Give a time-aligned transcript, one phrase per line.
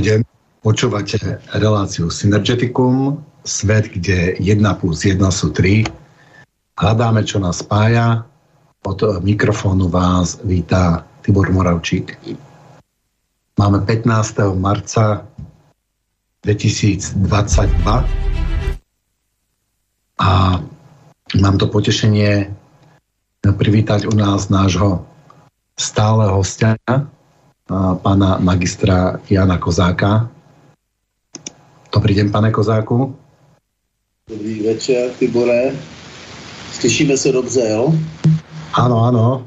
[0.00, 0.24] Deň,
[0.64, 1.20] počúvate
[1.52, 5.84] reláciu Synergeticum, svet, kde 1 plus 1 sú 3.
[6.80, 8.24] Hľadáme, čo nás spája.
[8.80, 12.16] Od mikrofónu vás vítá Tibor Moravčík.
[13.60, 14.56] Máme 15.
[14.56, 15.28] marca
[16.48, 17.20] 2022
[20.16, 20.30] a
[21.36, 22.48] mám to potešenie
[23.44, 25.04] privítať u nás nášho
[25.76, 26.80] stáleho hostia,
[28.10, 30.26] pána magistra Jana Kozáka.
[31.94, 33.14] Dobrý den, pane Kozáku.
[34.26, 35.70] Dobrý večer, Tibore.
[36.72, 37.94] Slyšíme se dobře, jo?
[38.74, 39.46] Ano, ano.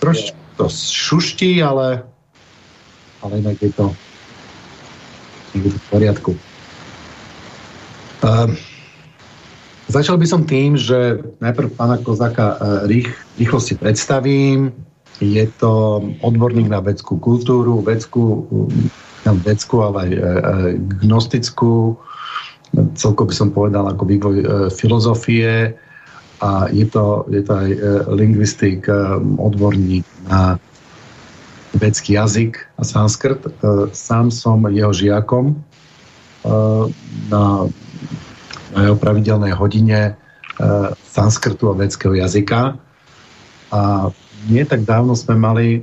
[0.00, 2.08] Trošku to šuští, ale,
[3.22, 3.96] ale jinak je to,
[5.54, 6.32] je to v poriadku.
[8.24, 8.48] Uh,
[9.88, 14.72] začal by som tým, že najprv pána Kozáka uh, rých, rýchlo si predstavím,
[15.20, 18.44] je to odborník na vedskú kultúru, vedskú,
[19.24, 20.30] vedskú ale aj e, e,
[21.00, 21.96] gnostickú,
[22.96, 25.72] celko by som povedal ako vývoj e, filozofie
[26.44, 27.70] a je to, je to aj
[28.12, 28.84] lingvistik,
[29.40, 30.60] odborník na
[31.80, 33.40] vedský jazyk a sanskrt.
[33.96, 35.56] Sám som jeho žiakom
[37.32, 37.44] na,
[38.68, 40.20] na jeho pravidelnej hodine
[41.08, 42.76] sanskrtu a vedského jazyka
[43.72, 44.12] a
[44.46, 45.80] nie tak dávno sme mali e,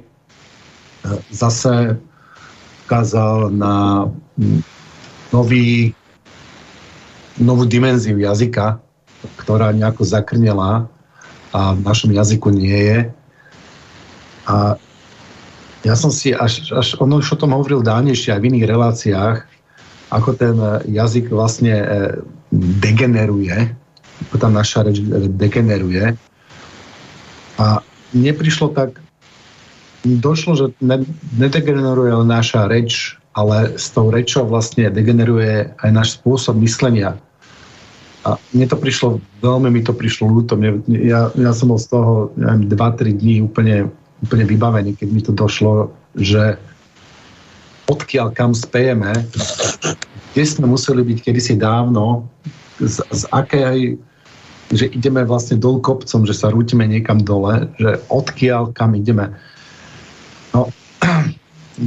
[1.31, 2.00] zase
[2.88, 4.07] ukázal na
[5.31, 5.96] nový,
[7.40, 8.78] novú dimenziu jazyka,
[9.40, 10.85] ktorá nejako zakrnela
[11.56, 13.00] a v našom jazyku nie je.
[14.46, 14.75] A
[15.84, 19.38] ja som si, až, až ono už o tom hovoril dávnejšie aj v iných reláciách,
[20.13, 20.56] ako ten
[20.88, 21.85] jazyk vlastne e,
[22.53, 23.73] degeneruje,
[24.29, 25.02] ako tá naša reč
[25.34, 26.13] degeneruje.
[27.57, 27.81] A
[28.13, 29.01] neprišlo tak,
[30.06, 31.01] došlo, že ne,
[31.40, 37.18] nedegeneruje len naša reč, ale s tou rečou vlastne degeneruje aj náš spôsob myslenia.
[38.23, 40.56] A mne to prišlo, veľmi mi to prišlo ľúto.
[40.56, 43.91] Mne, ja, ja som bol z toho 2-3 dní úplne,
[44.23, 46.56] úplne vybavený, keď mi to došlo, že
[47.91, 49.12] odkiaľ kam spejeme,
[50.31, 52.23] kde sme museli byť kedysi dávno,
[52.79, 54.00] z, z akej
[54.73, 59.34] že ideme vlastne dol kopcom, že sa rútime niekam dole, že odkiaľ kam ideme.
[60.53, 60.69] No,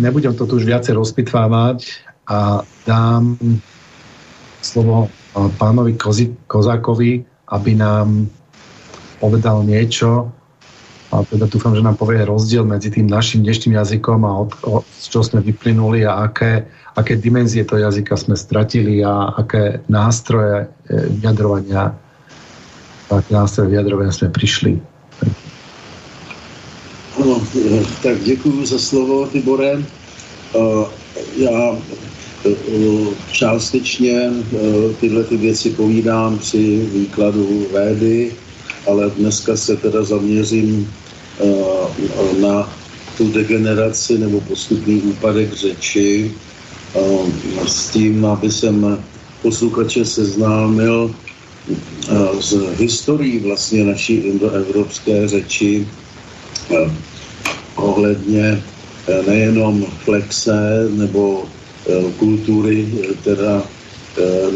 [0.04, 3.38] nebudem to tu už viacej rozpitvávať a dám
[4.62, 5.10] slovo
[5.58, 7.22] pánovi Kozi, Kozákovi,
[7.54, 8.26] aby nám
[9.22, 10.30] povedal niečo
[11.14, 14.82] a teda dúfam, že nám povie rozdiel medzi tým našim dnešným jazykom a od, od,
[14.98, 16.66] z čo sme vyplynuli a aké,
[16.98, 21.94] aké dimenzie toho jazyka sme stratili a aké nástroje e, vyjadrovania
[23.08, 24.80] tak nástroj vyjadrovania jsme přišli.
[27.22, 27.46] Ano,
[28.02, 29.82] tak děkuji za slovo, Tibore.
[31.36, 31.76] Já
[32.46, 32.50] e,
[33.32, 34.30] částečně
[35.00, 38.32] tyhle ty věci povídám při výkladu védy,
[38.86, 40.92] ale dneska se teda zaměřím
[42.40, 42.72] na
[43.16, 46.34] tu degeneraci nebo postupný úpadek řeči
[47.66, 48.98] s tím, aby jsem
[49.42, 51.14] posluchače seznámil
[52.40, 55.88] z historií vlastně naší indoevropské řeči
[56.70, 56.90] eh,
[57.76, 58.62] ohledně
[59.08, 61.44] eh, nejenom flexe nebo
[61.88, 62.88] eh, kultury
[63.24, 63.62] teda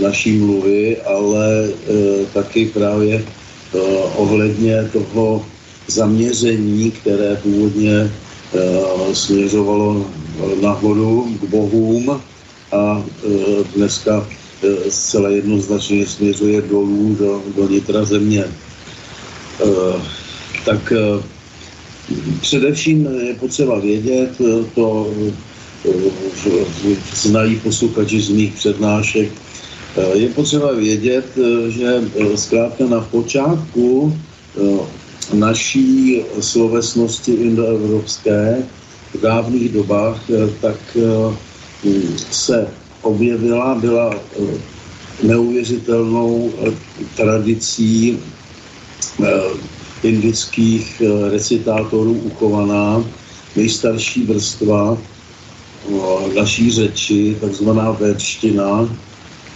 [0.02, 1.68] naší mluvy, ale
[2.32, 3.24] taky právě
[4.16, 5.44] ohledně toho
[5.86, 8.10] zaměření, které původně
[9.12, 10.06] směřovalo
[10.62, 12.20] nahoru k bohům
[12.72, 13.04] a
[13.76, 14.39] dneska Eh,
[14.88, 18.44] zcela jednoznačně směřuje dolů do, do nitra země.
[18.44, 20.00] Eh,
[20.64, 21.22] tak eh,
[22.40, 24.30] především je potřeba vědět,
[24.74, 25.14] to
[27.14, 29.32] znají posluchači z mých přednášek,
[30.12, 31.26] je potřeba vědět,
[31.68, 32.02] že
[32.34, 34.18] zkrátka na počátku
[35.32, 38.62] naší slovesnosti indoevropské
[39.14, 40.20] v dávných dobách,
[40.60, 40.96] tak
[42.30, 42.68] se
[43.02, 44.58] objevila, byla eh,
[45.22, 46.72] neuvěřitelnou eh,
[47.16, 48.18] tradicí
[49.24, 49.40] eh,
[50.02, 53.04] indických recitátorů uchovaná,
[53.56, 54.98] nejstarší vrstva
[56.36, 58.96] naší řeči, takzvaná védština,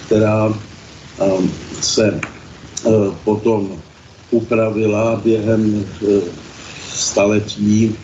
[0.07, 0.59] která
[1.81, 2.21] se
[3.25, 3.83] potom
[4.31, 5.87] upravila během
[6.95, 7.97] staletí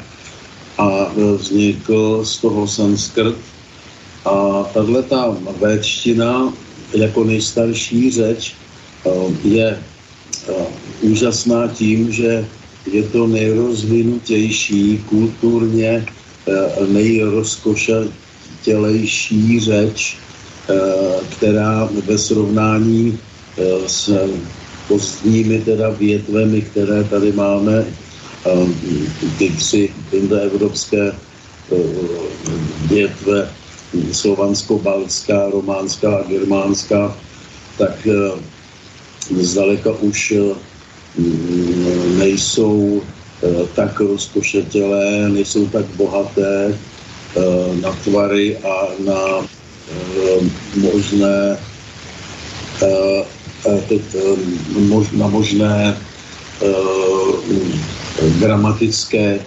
[0.78, 3.36] a vznikl z toho sanskrt,
[4.24, 6.52] a tahle ta védština
[6.94, 8.54] jako nejstarší řeč
[9.06, 9.78] eh, je
[10.48, 10.52] eh,
[11.00, 12.46] úžasná tím, že
[12.92, 16.04] je to nejrozvinutější, kulturně
[16.48, 17.94] eh, nejrozkoša,
[18.60, 20.16] rozpoštělejší řeč,
[21.32, 23.18] která ve srovnání
[23.86, 24.12] s
[24.88, 27.86] pozdními teda větvemi, které tady máme,
[29.38, 31.12] ty tři indoevropské
[32.88, 33.50] větve,
[34.12, 37.16] slovansko-baltská, románská germánská,
[37.78, 38.06] tak
[39.30, 40.34] zdaleka už
[42.18, 43.02] nejsou
[43.74, 46.78] tak rozkošetělé, nejsou tak bohaté
[47.82, 49.20] na tvary a na
[50.76, 51.58] možné
[55.12, 55.98] na možné
[58.38, 59.40] gramatické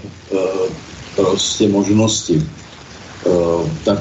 [1.15, 2.41] prostě možnosti.
[3.83, 3.99] Tak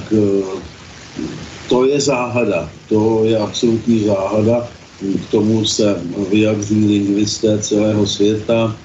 [1.69, 4.69] to je záhada, to je absolutní záhada,
[5.03, 5.97] k tomu se
[6.31, 8.77] vyjadřují lingvisté celého světa.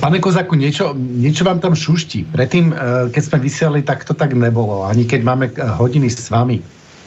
[0.00, 2.32] Pane Kozaku, niečo, niečo vám tam šuští.
[2.32, 2.72] Predtým,
[3.12, 4.88] keď sme vysielali, tak to tak nebolo.
[4.88, 6.64] Ani keď máme hodiny s vami.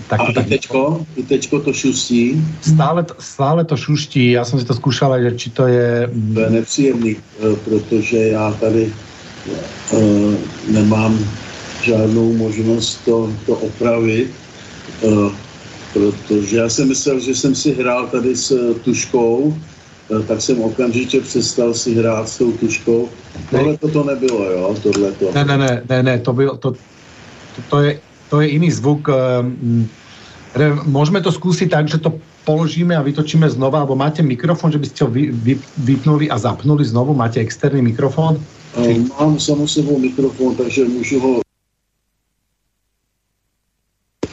[0.10, 2.46] Tak to a tak tečko, tečko to šustí?
[2.62, 4.32] Stále, stále to šuští.
[4.32, 6.10] Já jsem si to zkoušel, že či to je...
[6.34, 7.16] To je nepříjemný,
[7.66, 8.94] protože já tady
[9.92, 10.34] uh,
[10.72, 11.20] nemám
[11.82, 14.32] žádnou možnost to, to opravit,
[15.02, 15.32] uh,
[15.94, 21.22] protože já jsem myslel, že jsem si hrál tady s tuškou, uh, tak jsem okamžitě
[21.22, 23.10] přestal si hrát s tou tuškou.
[23.52, 24.76] Tohle to to nebylo, jo?
[24.84, 25.32] Tohle to.
[25.34, 29.08] Ne, ne, ne, ne, ne to bylo, to, to, to, je, to je iný zvuk.
[29.10, 29.88] Um,
[30.90, 34.88] Môžeme to skúsiť tak, že to položíme a vytočíme znova, alebo máte mikrofon, že by
[34.90, 35.54] ste ho vy, vy,
[35.86, 37.14] vypnuli a zapnuli znovu?
[37.14, 38.42] Máte externý mikrofon?
[38.74, 39.06] Či...
[39.20, 41.32] Mám samo sebou mikrofon, takže můžu ho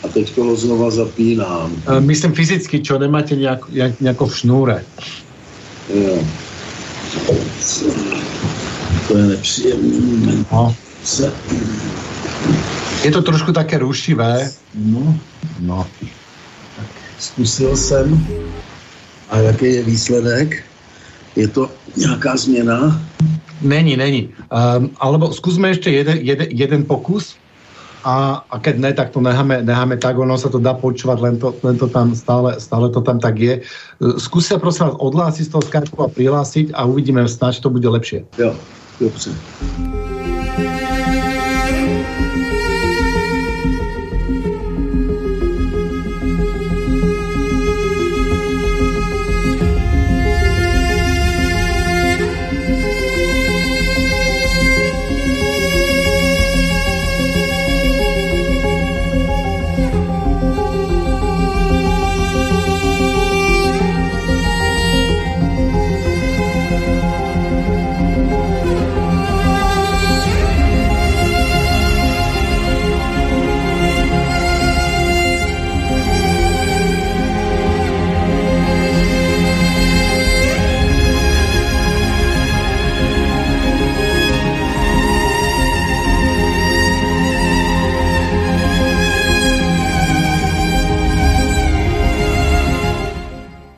[0.05, 1.73] a teď ho znova zapínám.
[2.01, 3.69] Myslím fyzicky, čo nemáte nejak,
[4.01, 4.77] nejako v šnúre.
[5.89, 6.25] Jo.
[9.09, 10.45] To je nepříjemné.
[10.53, 10.77] No.
[11.05, 11.33] Se...
[13.05, 14.49] Je to trošku také rušivé.
[14.75, 15.15] No,
[15.61, 15.87] no.
[16.77, 18.27] Tak zkusil jsem.
[19.31, 20.65] A jaký je výsledek?
[21.37, 23.01] Je to nějaká změna?
[23.63, 24.29] Není, není.
[24.53, 27.37] Um, alebo skúsme ešte jeden, jeden, jeden pokus
[28.05, 31.35] a, a keď ne, tak to necháme, necháme tak, ono sa to dá počúvať, len
[31.41, 33.65] to, len to tam stále, stále to tam tak je.
[34.21, 38.29] Skúste prosím vás odhlásiť z toho Skype a prihlásiť a uvidíme, snáď to bude lepšie.
[38.39, 38.53] Jo,
[39.01, 39.33] dobře.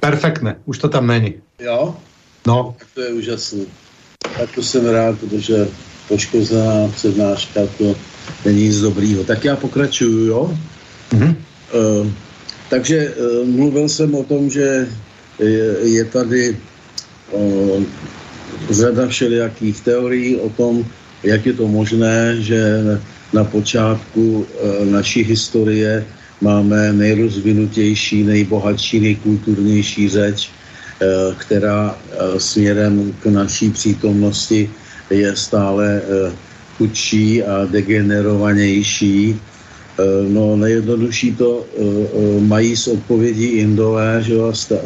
[0.06, 1.34] Perfektné, už to tam není.
[1.58, 1.96] Jo?
[2.46, 2.75] No.
[2.78, 3.66] Tak to je úžasný.
[4.38, 5.68] Tak to jsem rád, protože
[6.08, 7.96] poškozená přednáška to
[8.44, 9.25] není nic dobrýho.
[9.25, 10.58] Tak já pokračuju, jo?
[11.10, 11.34] Mm-hmm.
[11.75, 12.06] Uh,
[12.70, 14.88] takže uh, mluvil jsem o tom, že
[15.38, 16.56] je, je tady
[17.32, 17.82] uh,
[18.70, 20.86] řada všelijakých teorií o tom,
[21.22, 22.82] jak je to možné, že
[23.32, 24.46] na počátku
[24.84, 26.06] naší historie
[26.40, 31.07] máme nejrozvinutější, nejbohatší, nejkulturnější řeč, eh,
[31.38, 34.71] která eh, směrem k naší přítomnosti
[35.11, 36.33] je stále eh,
[36.78, 39.40] chudší a degenerovanější.
[40.28, 41.64] No nejjednodušší to
[42.45, 44.37] mají z odpovědí Indové, že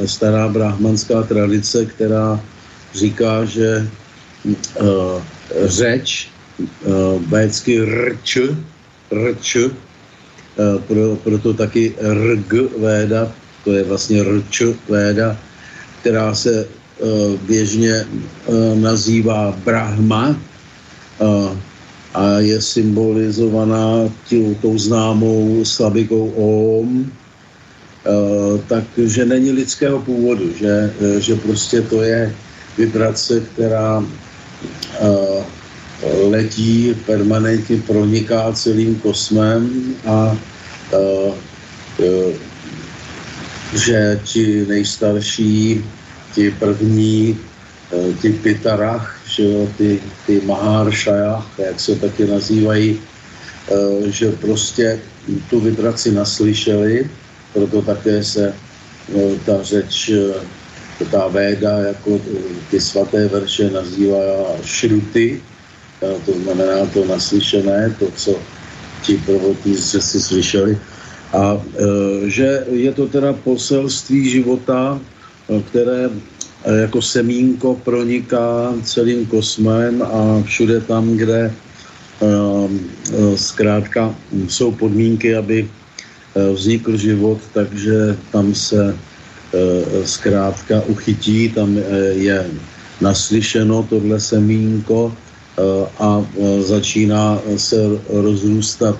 [0.06, 2.38] stará brahmanská tradice, která
[2.94, 3.90] říká, že
[5.66, 6.30] řeč,
[7.26, 8.38] bécky rč,
[9.10, 9.56] rč,
[10.86, 13.32] pro, proto taky RG véda,
[13.64, 15.36] to je vlastně RČ véda,
[16.00, 18.06] která se uh, běžně
[18.46, 20.36] uh, nazývá Brahma
[22.14, 27.12] a je symbolizovaná tím, tou známou slabikou Om,
[28.66, 32.34] takže není lidského původu, že, že prostě to je
[32.78, 34.04] vibrace, která
[36.30, 40.38] letí, permanentně proniká celým kosmem a
[43.74, 45.84] že ti nejstarší,
[46.34, 47.38] ti první,
[47.90, 49.42] uh, ti pitarach, že
[49.78, 53.00] ty, ty Maháršajach, jak se taky nazývají,
[54.06, 54.98] že prostě
[55.50, 57.10] tu vibraci naslyšeli,
[57.52, 58.54] proto také se
[59.46, 60.10] ta řeč,
[61.10, 62.20] ta véda, jako
[62.70, 65.42] ty svaté verše nazývá šruty,
[66.26, 68.42] to znamená to naslyšené, to, co
[69.02, 70.78] ti prvotníci si slyšeli.
[71.32, 71.62] A
[72.26, 75.00] že je to teda poselství života,
[75.70, 76.10] které
[76.82, 81.54] jako semínko proniká celým kosmem a všude tam, kde
[83.34, 84.14] zkrátka
[84.48, 85.68] jsou podmínky, aby
[86.54, 88.96] vznikl život, takže tam se
[90.04, 91.78] zkrátka uchytí, tam
[92.10, 92.46] je
[93.00, 95.16] naslyšeno tohle semínko
[95.98, 96.26] a
[96.60, 97.76] začíná se
[98.08, 98.98] rozrůstat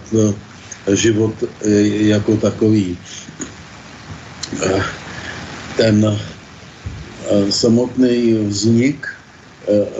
[0.93, 1.35] život
[1.91, 2.99] jako takový.
[5.77, 6.19] Ten
[7.51, 9.07] samotný vznik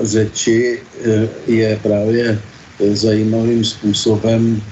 [0.03, 0.83] řeči
[1.47, 2.41] je právě
[2.93, 4.63] zajímavým způsobem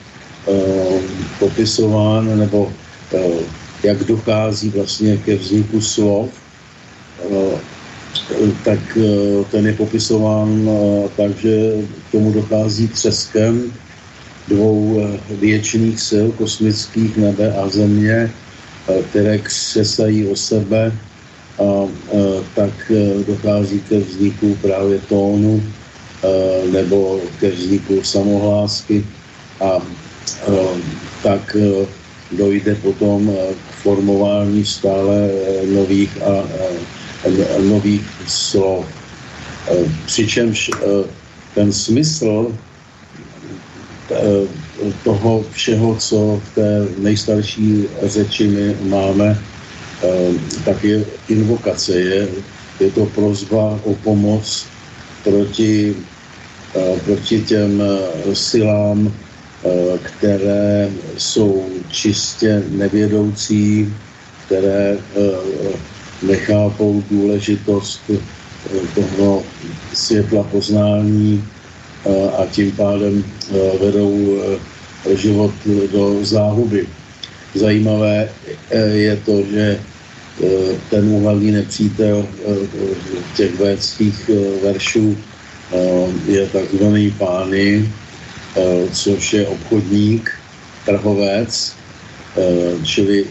[1.38, 2.73] popisován, nebo
[3.83, 6.30] jak dochází vlastně ke vzniku slov,
[8.65, 8.99] tak
[9.51, 10.71] ten je popisován
[11.17, 11.73] tak, že
[12.13, 13.73] tomu dochází třeskem
[14.49, 15.01] dvou
[15.41, 18.31] věčných sil kosmických nebe a země,
[19.11, 20.93] které křesají o sebe.
[21.59, 21.89] A
[22.55, 22.93] tak
[23.27, 25.63] dochází ke vzniku právě tónu
[26.71, 29.05] nebo ke vzniku samohlásky.
[29.61, 29.83] A
[31.23, 31.57] tak
[32.33, 33.33] dojde potom
[33.69, 35.31] k formování stále
[35.73, 36.45] nových a
[37.59, 38.87] nových slov.
[40.07, 40.71] Přičemž
[41.55, 42.55] ten smysl
[45.05, 49.39] toho všeho, co v té nejstarší řeči my máme,
[50.65, 52.29] tak je invokace, je,
[52.81, 54.67] je to prozba o pomoc
[55.25, 55.95] proti,
[57.05, 57.83] proti těm
[58.33, 59.13] silám,
[60.03, 63.93] které jsou čistě nevědoucí,
[64.47, 64.99] které
[66.23, 68.11] nechápou důležitost
[68.95, 69.43] toho
[69.93, 71.45] světla poznání
[72.39, 73.25] a tím pádem
[73.81, 74.39] vedou
[75.15, 75.53] život
[75.93, 76.87] do záhuby.
[77.55, 78.29] Zajímavé
[78.93, 79.81] je to, že
[80.91, 82.27] ten hlavní nepřítel
[83.37, 84.31] těch védských
[84.63, 85.17] veršů
[86.27, 87.93] je takzvaný pány,
[88.93, 90.31] což je obchodník,
[90.87, 91.75] trhovec,
[92.85, 93.25] čili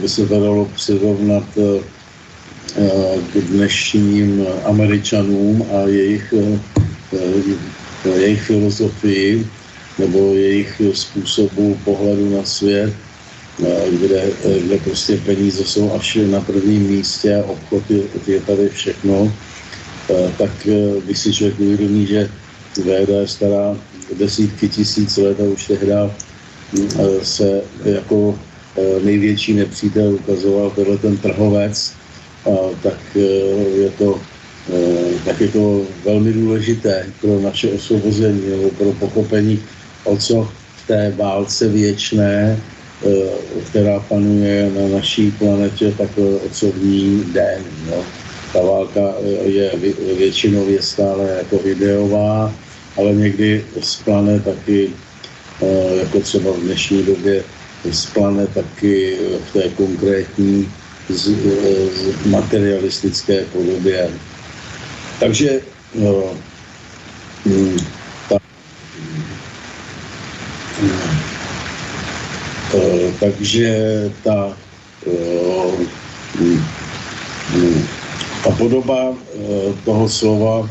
[0.00, 1.44] by se to dalo přirovnat
[3.32, 6.34] k dnešním američanům a jejich,
[8.16, 9.46] jejich filozofii
[9.98, 12.92] nebo jejich způsobu pohledu na svět,
[13.90, 14.24] kde,
[14.60, 19.32] kde prostě peníze jsou až na prvním místě, obchod je, je tady všechno,
[20.38, 20.50] tak
[21.04, 22.30] když si člověk uvědomí, že
[22.84, 23.76] Véda je stará
[24.18, 25.92] desítky tisíc let a už tehdy
[27.22, 28.38] se jako
[29.04, 31.92] největší nepřítel ukazoval tenhle ten trhovec,
[32.82, 32.98] tak
[33.76, 34.20] je to
[35.24, 39.62] tak je to velmi důležité pro naše osvobození nebo pro pochopení,
[40.04, 42.60] o co v té válce věčné,
[43.70, 47.58] která panuje na naší planetě, tak o co v ní jde.
[47.90, 48.04] No.
[48.52, 49.70] Ta válka je
[50.18, 52.54] většinově stále jako videová,
[52.96, 54.90] ale někdy splane taky,
[56.00, 57.44] jako třeba v dnešní době,
[57.90, 59.16] splane taky
[59.50, 60.72] v té konkrétní
[61.10, 61.24] z,
[61.94, 64.10] z materialistické podobě.
[65.20, 65.60] Takže
[67.46, 67.76] hm,
[68.28, 68.38] ta,
[73.20, 73.68] takže
[74.24, 74.56] ta,
[75.06, 76.60] hm,
[77.50, 77.86] hm,
[78.44, 79.14] ta podoba
[79.84, 80.68] toho slova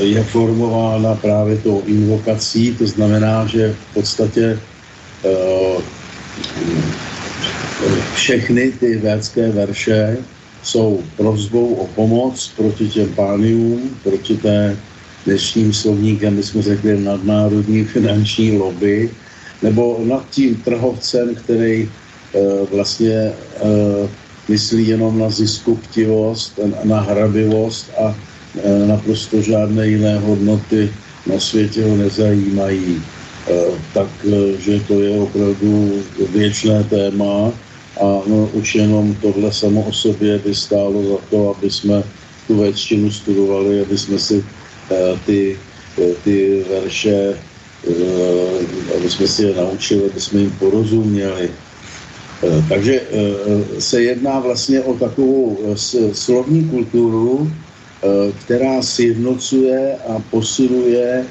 [0.00, 4.58] je formována právě tou invokací, to znamená, že v podstatě
[8.14, 10.16] všechny ty védské verše
[10.62, 14.76] jsou prozbou o pomoc proti těm pánium, proti té
[15.26, 19.10] dnešním slovníkem, my jsme řekli, nadnárodní finanční lobby,
[19.62, 21.88] nebo nad tím trhovcem, který e,
[22.72, 23.32] vlastně e,
[24.48, 28.14] myslí jenom na ziskuptivost, na hrabivost a
[28.64, 30.92] e, naprosto žádné jiné hodnoty
[31.26, 33.02] na světě ho nezajímají.
[33.46, 33.54] E,
[33.94, 36.02] takže to je opravdu
[36.32, 37.52] věčné téma
[38.00, 42.02] a no, už jenom tohle samo o sobě by stálo za to, aby jsme
[42.46, 45.58] tu většinu studovali, aby jsme si uh, ty,
[46.24, 47.36] ty verše,
[48.96, 51.50] aby jsme si je naučili, aby jsme jim porozuměli.
[52.68, 53.02] Takže
[53.78, 55.58] se jedná vlastně o takovou
[56.12, 57.52] slovní kulturu,
[58.44, 61.24] která sjednocuje a posiluje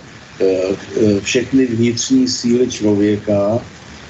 [1.22, 3.60] všechny vnitřní síly člověka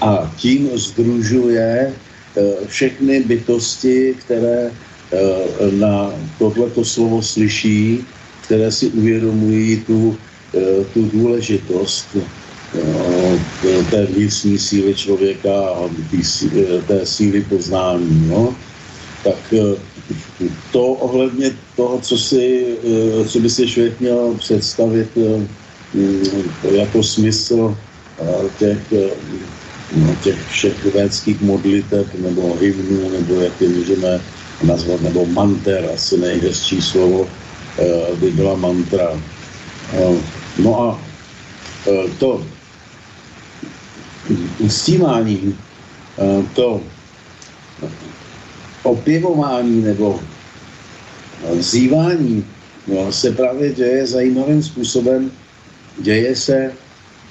[0.02, 1.94] a tím združuje
[2.68, 4.72] všechny bytosti, které
[5.72, 8.06] na tohleto slovo slyší,
[8.42, 10.18] které si uvědomují tu,
[10.94, 12.18] tu důležitost
[13.90, 15.90] té vnitřní síly člověka a
[16.88, 18.28] té síly poznání.
[18.30, 18.56] No?
[19.24, 19.54] Tak
[20.72, 22.66] to ohledně toho, co, si,
[23.28, 25.10] co by si člověk měl představit
[26.72, 27.78] jako smysl
[28.60, 28.78] těch,
[29.96, 34.22] no, těch všech védských modliteb nebo hymnů, nebo jak je můžeme
[34.64, 37.30] nazvat, nebo manter, asi nejhezčí slovo
[38.20, 39.22] by byla mantra.
[40.58, 41.02] No a
[42.20, 42.46] to
[44.60, 45.56] uctívání,
[46.56, 46.82] to
[48.84, 50.20] opěvování nebo
[51.58, 52.46] vzývání
[52.88, 55.32] no, se právě děje zajímavým způsobem.
[56.00, 56.72] Děje se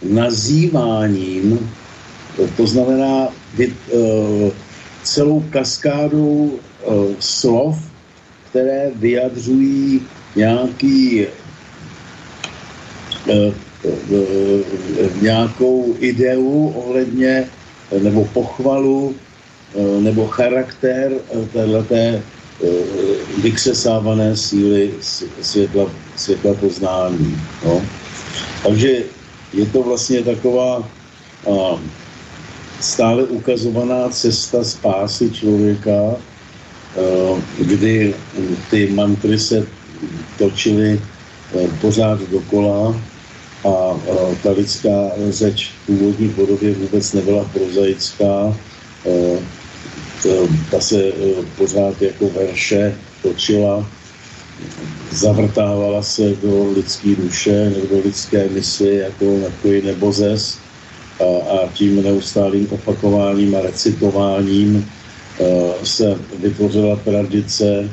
[0.02, 1.70] nazýváním,
[2.57, 4.50] to znamená uh,
[5.02, 7.79] celou kaskádu uh, slov,
[8.50, 10.02] které vyjadřují
[10.37, 11.26] nějaký
[13.31, 13.55] uh,
[15.22, 17.48] nějakou ideu ohledně
[18.02, 19.14] nebo pochvalu
[20.00, 21.12] nebo charakter
[21.52, 22.22] téhleté
[23.42, 24.90] vyksesávané síly
[25.40, 27.38] světla, světla poznání.
[27.64, 27.83] No.
[28.66, 29.02] Takže
[29.52, 30.88] je to vlastně taková
[31.46, 31.79] a,
[32.81, 36.18] stále ukazovaná cesta spásy člověka, a,
[37.59, 38.14] kdy
[38.70, 39.66] ty mantry se
[40.38, 41.00] točily
[41.81, 42.96] pořád dokola
[43.64, 48.57] a, a ta lidská řeč v původní podobě vůbec nebyla prozaická,
[50.70, 51.12] ta se
[51.57, 53.87] pořád jako verše točila,
[55.12, 60.59] zavrtávala se do lidské duše nebo do lidské mysli jako takový nebozes
[61.21, 61.25] a,
[61.57, 64.90] a tím neustálým opakováním a recitováním
[65.83, 67.90] se vytvořila tradice,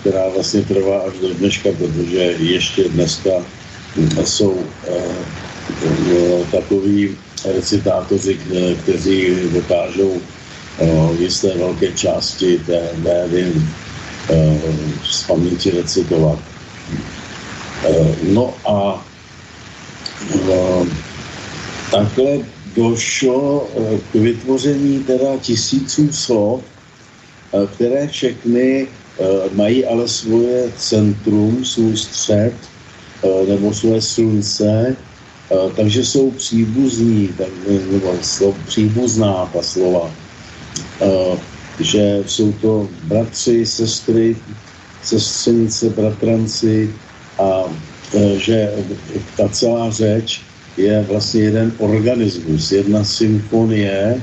[0.00, 3.30] která vlastně trvá až do dneška, protože ještě dneska
[4.24, 4.66] jsou
[6.52, 7.16] takový
[7.54, 8.38] recitátoři,
[8.82, 10.20] kteří dokážou
[11.18, 13.52] jisté velké části té médy
[15.04, 16.38] z paměti recitovat.
[18.22, 19.06] No a
[21.90, 22.38] takhle
[22.76, 23.68] došlo
[24.12, 26.64] k vytvoření teda tisíců slov,
[27.74, 28.86] které všechny
[29.52, 32.52] mají ale svoje centrum, svůj střed,
[33.48, 34.96] nebo svoje slunce,
[35.76, 37.48] takže jsou příbuzní, tak,
[37.90, 40.10] nebo slov, příbuzná ta slova
[41.80, 44.36] že jsou to bratři, sestry,
[45.02, 46.90] sestřenice, bratranci
[47.38, 47.64] a
[48.14, 48.72] e, že
[49.36, 50.40] ta celá řeč
[50.76, 54.20] je vlastně jeden organismus, jedna symfonie, e,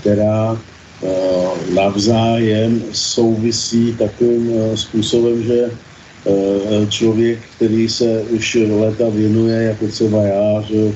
[0.00, 1.08] která e,
[1.74, 5.70] navzájem souvisí takovým způsobem, že
[6.88, 10.92] člověk, který se už leta věnuje, jako třeba já, že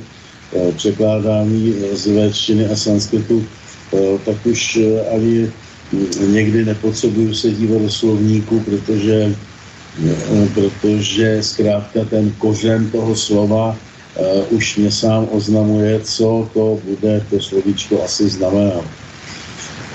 [0.77, 3.46] překládání z véčtiny a sanskritu
[4.24, 5.50] tak už eh, ani
[6.26, 9.35] někdy nepotřebuju se dívat do slovníku, protože,
[10.07, 13.76] eh, protože zkrátka ten kořen toho slova
[14.50, 18.85] už mě sám oznamuje, co to bude to slovíčko asi znamenat.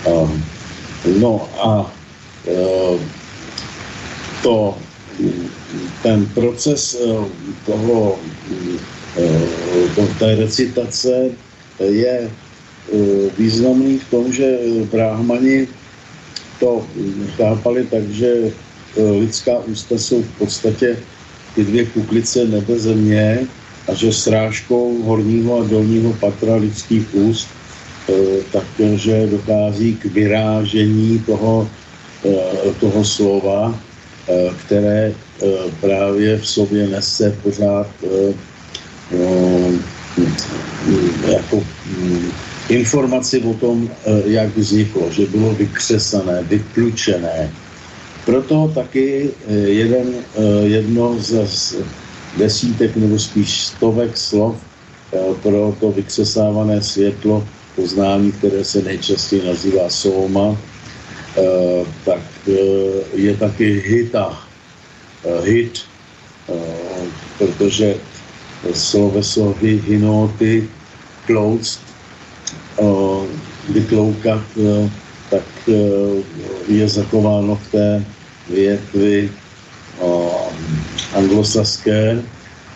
[0.08, 0.32] Uh,
[1.20, 1.92] no a
[4.44, 4.78] to,
[6.04, 6.98] ten proces
[7.66, 8.20] toho,
[9.98, 11.30] uh, té recitace
[11.80, 12.45] je Eh,
[13.38, 15.68] významný v tom, že eh, bráhmani
[16.60, 16.86] to
[17.38, 20.98] chápali tak, že eh, lidská ústa jsou v podstatě
[21.56, 23.48] ty dvě kuklice nebe země
[23.88, 27.48] a že srážkou horního a dolního patra lidských úst
[28.52, 31.70] takže dochází k vyrážení toho,
[32.80, 33.80] toho slova,
[34.66, 35.14] které
[35.82, 37.88] právě v sobě nese pořád
[41.28, 42.32] jako hm,
[42.70, 47.52] informaci o tom, eh, jak vzniklo, že bylo vykřesané, vyplučené.
[48.26, 51.76] Proto taky eh, jeden, eh, jedno z
[52.38, 54.56] desítek nebo spíš stovek slov
[55.44, 60.58] pro to vykřesávané světlo poznání, které se nejčastěji nazývá soma,
[62.06, 62.20] tak
[63.14, 64.44] je taky hita,
[65.44, 65.80] hit,
[67.38, 67.96] protože
[68.74, 70.68] sloveso hinoty,
[71.26, 71.85] clothes,
[73.70, 74.42] vykloukat,
[75.30, 75.44] tak
[76.68, 78.06] je zakováno v té
[78.50, 79.30] větvi
[81.14, 82.22] anglosaské.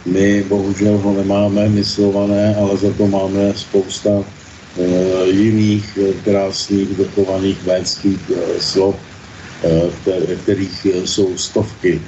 [0.05, 4.09] My bohužel ho nemáme myslované, ale za to máme spousta
[5.31, 8.19] jiných krásných dochovaných védských
[8.59, 8.95] slov,
[10.43, 12.01] kterých jsou stovky.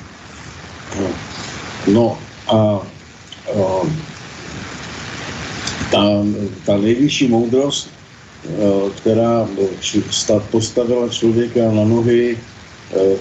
[1.88, 2.82] No a
[5.91, 6.25] ta,
[6.65, 7.89] ta nejvyšší moudrost,
[8.97, 9.49] která
[10.51, 12.38] postavila člověka na nohy,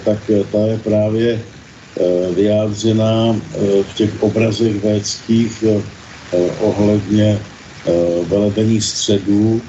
[0.05, 0.17] tak
[0.51, 1.43] ta je právě
[2.35, 3.41] vyjádřená
[3.83, 5.63] v těch obrazech védských
[6.59, 7.39] ohledně
[8.27, 9.61] velebených středů,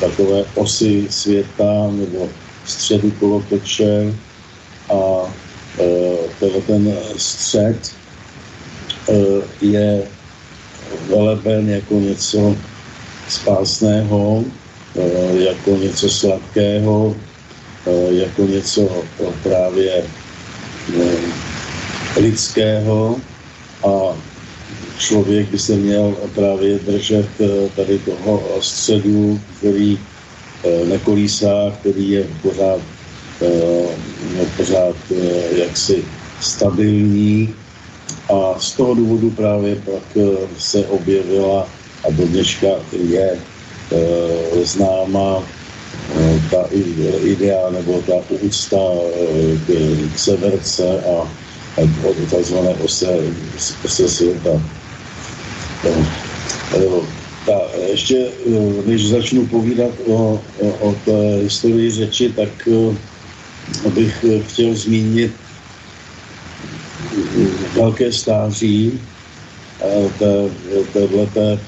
[0.00, 2.30] takové osy světa nebo
[2.64, 4.14] středu kolotoče
[4.90, 5.34] a
[6.40, 7.96] tenhle ten střed
[9.60, 10.11] je
[11.08, 12.56] veleben jako něco
[13.28, 14.44] spásného,
[15.32, 17.16] jako něco sladkého,
[18.10, 19.04] jako něco
[19.42, 20.04] právě
[22.16, 23.16] lidského.
[23.84, 24.16] A
[24.98, 27.28] člověk by se měl právě držet
[27.76, 29.98] tady toho středu, který
[30.88, 32.80] nekolísá, který je pořád,
[34.56, 34.96] pořád
[35.56, 36.04] jaksi
[36.40, 37.54] stabilní
[38.28, 40.24] a z toho důvodu právě pak
[40.58, 41.68] se objevila
[42.08, 43.38] a do dneška je e,
[44.64, 45.42] známa
[46.18, 46.64] e, ta
[47.22, 48.78] idea nebo ta úcta
[49.66, 49.70] k,
[50.14, 51.28] k severce a,
[52.30, 53.08] takzvané ose,
[53.84, 54.62] ose světa.
[57.46, 58.28] Ta, ještě
[58.86, 62.68] než začnu povídat o, o, o té historii řeči, tak
[63.94, 65.32] bych chtěl zmínit
[67.74, 69.00] velké stáří
[70.92, 71.58] téhleté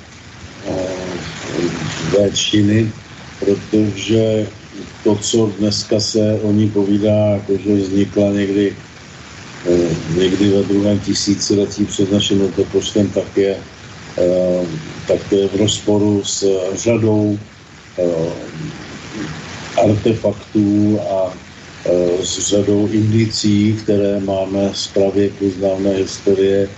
[2.19, 2.93] véčiny,
[3.41, 4.47] protože
[5.05, 8.77] to, co dneska se o ní povídá, jakože vznikla někdy,
[10.17, 13.57] někdy ve druhém tisíciletí před naším letopočtem, tak je,
[15.09, 17.39] tak to je v rozporu s řadou
[19.85, 21.44] artefaktů a
[22.23, 26.69] s řadou indicí, které máme z pravěku známé historie.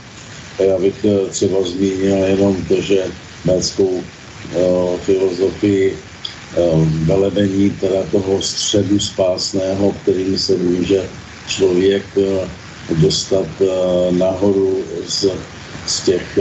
[0.59, 3.05] Já bych eh, třeba zmínil jenom to, že
[3.45, 4.57] médskou eh,
[5.03, 6.61] filozofii eh,
[7.05, 11.09] velebení teda toho středu spásného, kterým se může
[11.47, 12.05] člověk
[12.91, 13.47] dostat
[14.11, 15.27] nahoru z,
[15.87, 16.39] z těch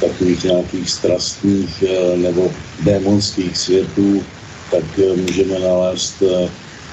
[0.00, 1.84] takových nějakých strastných
[2.16, 2.52] nebo
[2.84, 4.24] démonských světů,
[4.70, 4.84] tak
[5.16, 6.22] můžeme nalézt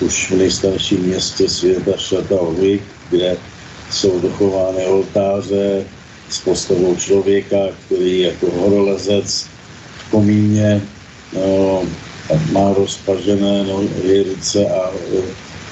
[0.01, 3.37] už v nejstarším městě světa Šatalvik, kde
[3.91, 5.85] jsou dochovány oltáře
[6.29, 9.47] s postavou člověka, který jako horolezec
[9.97, 10.81] v komíně
[11.33, 11.83] no,
[12.51, 13.81] má rozpažené no,
[14.29, 14.91] ruce a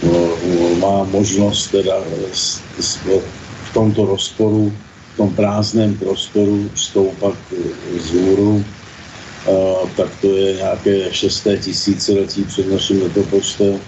[0.04, 0.38] no,
[0.80, 3.00] má možnost teda s, s,
[3.64, 4.74] v tomto rozporu,
[5.14, 7.36] v tom prázdném prostoru stoupat
[7.96, 8.66] vzhůru,
[9.48, 13.80] Uh, tak to je nějaké šesté tisíciletí před naším letopočtem.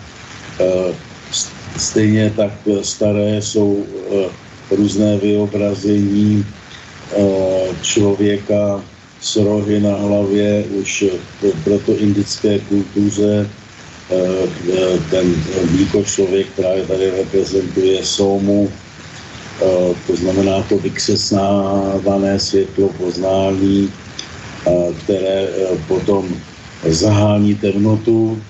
[1.77, 8.83] Stejně tak staré jsou eh, různé vyobrazení eh, člověka
[9.21, 11.05] s rohy na hlavě už
[11.63, 13.49] proto indické kultuře
[15.09, 15.35] ten
[15.71, 18.69] výko člověk právě tady reprezentuje somu,
[20.07, 23.91] to znamená to vykřesnávané světlo poznání,
[25.03, 25.47] které
[25.87, 26.35] potom
[26.89, 28.41] zahání temnotu,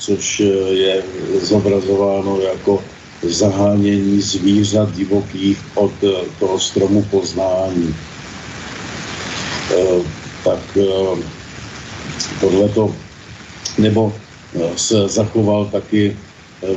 [0.00, 1.02] což eh, je
[1.42, 2.84] zobrazováno jako
[3.22, 7.94] zahánění zvířat divokých od eh, toho stromu poznání.
[9.76, 10.02] Eh,
[10.44, 10.60] tak
[12.74, 12.94] to,
[13.78, 14.12] nebo
[14.76, 16.16] se zachoval taky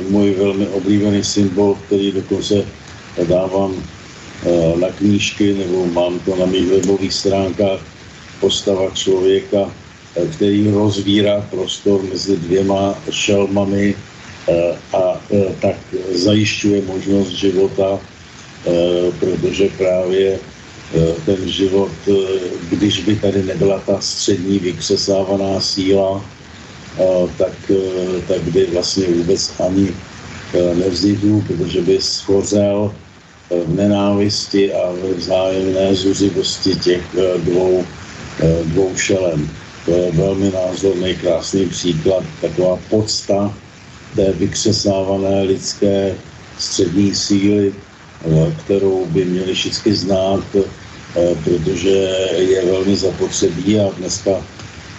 [0.08, 2.64] můj velmi oblíbený symbol, který dokonce
[3.28, 3.82] dávám
[4.80, 7.80] na knížky, nebo mám to na mých webových stránkách,
[8.40, 9.72] postava člověka
[10.14, 13.94] který rozvírá prostor mezi dvěma šelmami
[14.48, 15.76] eh, a eh, tak
[16.12, 20.38] zajišťuje možnost života, eh, protože právě
[21.26, 21.90] ten život,
[22.70, 26.22] když by tady nebyla ta střední vykřesávaná síla,
[27.38, 27.56] tak,
[28.28, 29.90] tak by vlastně vůbec ani
[30.74, 32.94] nevzniknul, protože by schořel
[33.50, 37.02] v nenávisti a v vzájemné zuřivosti těch
[37.42, 37.84] dvou,
[38.64, 39.50] dvou šelem.
[39.84, 43.54] To je velmi názorný, krásný příklad, taková podsta
[44.16, 46.14] té vykřesávané lidské
[46.58, 47.74] střední síly,
[48.24, 51.98] eh, kterou by měli všichni znát, eh, protože
[52.36, 54.30] je velmi zapotřebí a dneska,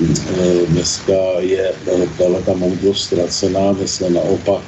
[0.05, 1.73] eh, dneska je
[2.45, 4.61] ta moudrost ztracená, dneska naopak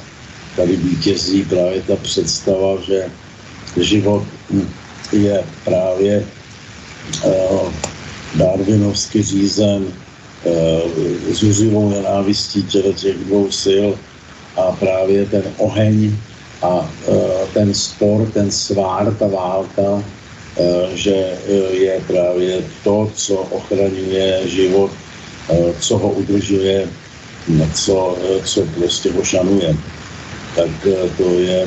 [0.56, 3.06] tady vítězí právě ta představa, že
[3.76, 4.24] život
[5.12, 6.26] je právě
[8.34, 9.86] darwinovsky řízen
[11.30, 12.62] zuřivou nenávistí
[12.94, 13.88] těch dvou sil
[14.56, 16.12] a právě ten oheň
[16.62, 20.02] a uh, ten spor, ten svár, ta válka, uh,
[20.94, 21.38] že
[21.70, 24.90] je právě to, co ochraňuje život,
[25.80, 26.88] co ho udržuje,
[27.74, 29.76] co, co prostě ho šanuje.
[30.56, 30.70] Tak
[31.16, 31.66] to je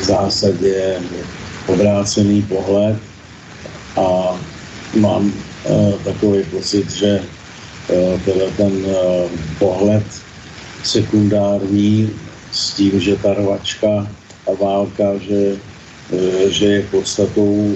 [0.00, 0.98] v zásadě
[1.66, 2.96] obrácený pohled
[3.96, 4.38] a
[4.94, 5.32] mám
[6.04, 7.20] takový pocit, že
[8.24, 10.04] teda ten uh, pohled
[10.82, 12.10] sekundární
[12.52, 14.06] s tím, že ta rvačka
[14.46, 15.58] a válka, že,
[16.48, 17.74] že je podstatou,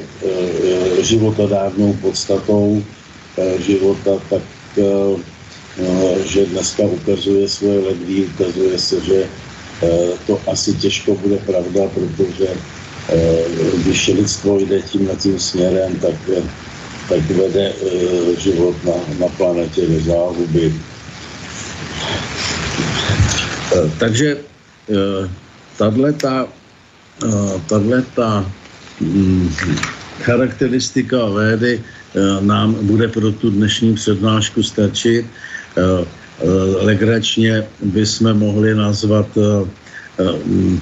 [1.02, 2.82] životodárnou podstatou
[3.58, 4.42] života, tak
[6.24, 9.18] že dneska ukazuje svoje ledví, ukazuje se, že
[10.26, 12.48] to asi těžko bude pravda, protože
[13.82, 16.14] když lidstvo jde tím na tím směrem, tak,
[17.10, 17.74] tak vede
[18.38, 20.70] život na, na planetě do záhuby.
[23.74, 24.38] Eh, takže
[24.86, 25.26] eh,
[25.76, 26.06] tato
[28.18, 28.44] eh,
[29.00, 29.50] mm,
[30.22, 31.82] charakteristika védy
[32.40, 35.26] nám bude pro tu dnešní přednášku stačit.
[36.82, 39.26] Legračně bychom mohli nazvat
[40.44, 40.80] mm,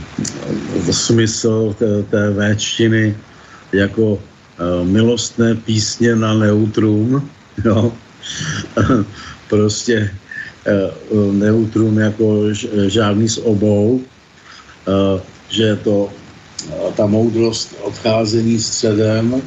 [0.91, 1.77] smysl
[2.11, 3.17] té véčtiny
[3.73, 4.19] jako
[4.85, 7.31] milostné písně na neutrum.
[7.65, 7.93] Jo?
[9.49, 10.11] prostě
[10.69, 10.93] Eh,
[11.33, 12.53] neutrum jako
[12.87, 19.43] žádný z obou, eh, že to eh, ta moudrost odcházení středem,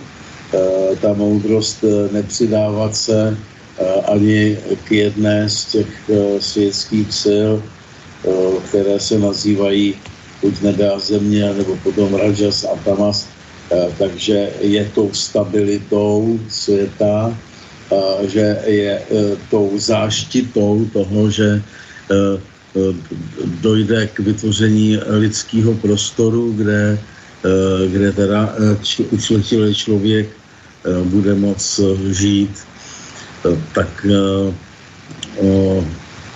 [1.02, 3.38] ta moudrost nepřidávat se
[4.04, 7.52] ani k jedné z těch světských sil,
[8.68, 9.96] které se nazývají
[10.44, 13.31] buď nedá země, nebo potom Rajas a Tamas,
[13.98, 17.38] takže je tou stabilitou světa,
[18.28, 19.02] že je e,
[19.50, 21.62] tou záštitou toho, že
[23.62, 27.00] dojde k vytvoření lidského prostoru, kde,
[27.92, 28.56] kde teda
[29.12, 30.30] učletilý člověk
[31.04, 31.80] bude moc
[32.12, 32.52] žít,
[33.76, 34.06] tak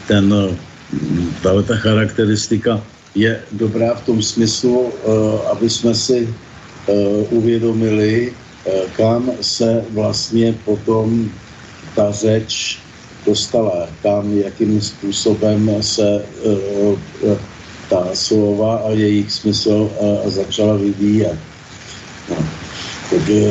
[0.07, 0.33] ten,
[1.67, 2.83] ta charakteristika
[3.15, 4.93] je dobrá v tom smyslu,
[5.51, 6.27] aby jsme si
[7.29, 8.33] uvědomili,
[8.97, 11.31] kam se vlastně potom
[11.95, 12.79] ta řeč
[13.25, 16.97] dostala, kam, jakým způsobem se uh,
[17.89, 19.89] ta slova a jejich smysl
[20.25, 21.37] začala vyvíjet.
[22.29, 22.37] No.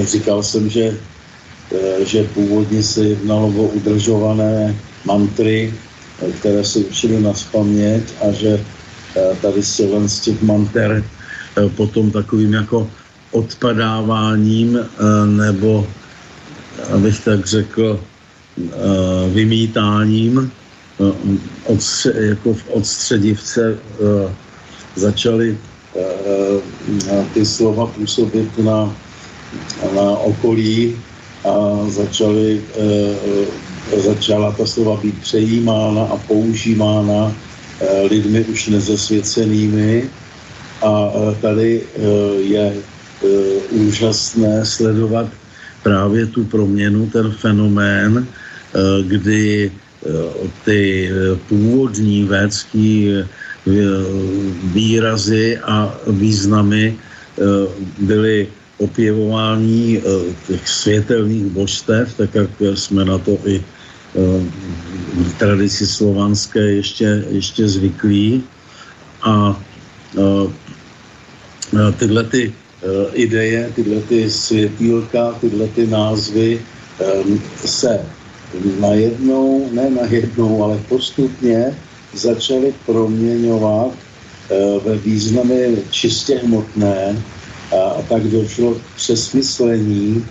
[0.05, 0.99] Říkal jsem, že,
[2.05, 5.75] že původně se jednalo o udržované mantry,
[6.38, 8.64] které se učili na spaměť a že
[9.42, 11.05] tady z těch manter
[11.77, 12.90] potom takovým jako
[13.35, 14.79] odpadáváním
[15.27, 15.87] nebo
[16.94, 18.01] abych tak řekl,
[18.55, 20.51] Eh, vymítáním
[21.01, 24.35] eh, jako v odstředivce eh,
[24.94, 25.59] začaly
[27.35, 28.94] ty slova působit na,
[29.94, 30.97] na okolí
[31.44, 32.62] a začaly,
[33.97, 37.35] začala ta slova být přejímána a používána
[38.11, 40.11] lidmi už nezasvěcenými
[40.83, 41.83] a tady
[42.38, 42.75] je
[43.70, 45.28] úžasné sledovat
[45.82, 48.26] právě tu proměnu, ten fenomén,
[48.74, 50.10] Eh, kdy eh,
[50.66, 53.22] ty eh, původní védský
[54.76, 56.98] výrazy a významy
[57.98, 60.02] byly opěvování
[60.46, 63.64] těch světelných božstev, tak jak jsme na to i
[65.16, 68.44] v tradici slovanské ještě, ještě zvyklí.
[69.22, 69.56] A
[71.96, 72.52] tyhle ty
[73.12, 76.61] ideje, tyhle ty světýlka, tyhle ty názvy
[77.64, 78.01] se
[78.81, 81.75] najednou, ne najednou, ale postupně
[82.14, 87.23] začaly proměňovat eh, ve významy čistě hmotné
[87.73, 90.25] a tak došlo k přesmyslení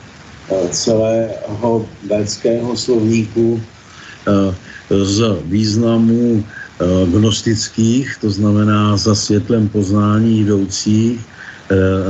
[0.50, 3.62] eh, celého védského slovníku
[4.28, 4.56] eh,
[5.06, 6.44] z významů
[7.12, 11.20] gnostických, to znamená za světlem poznání jdoucích,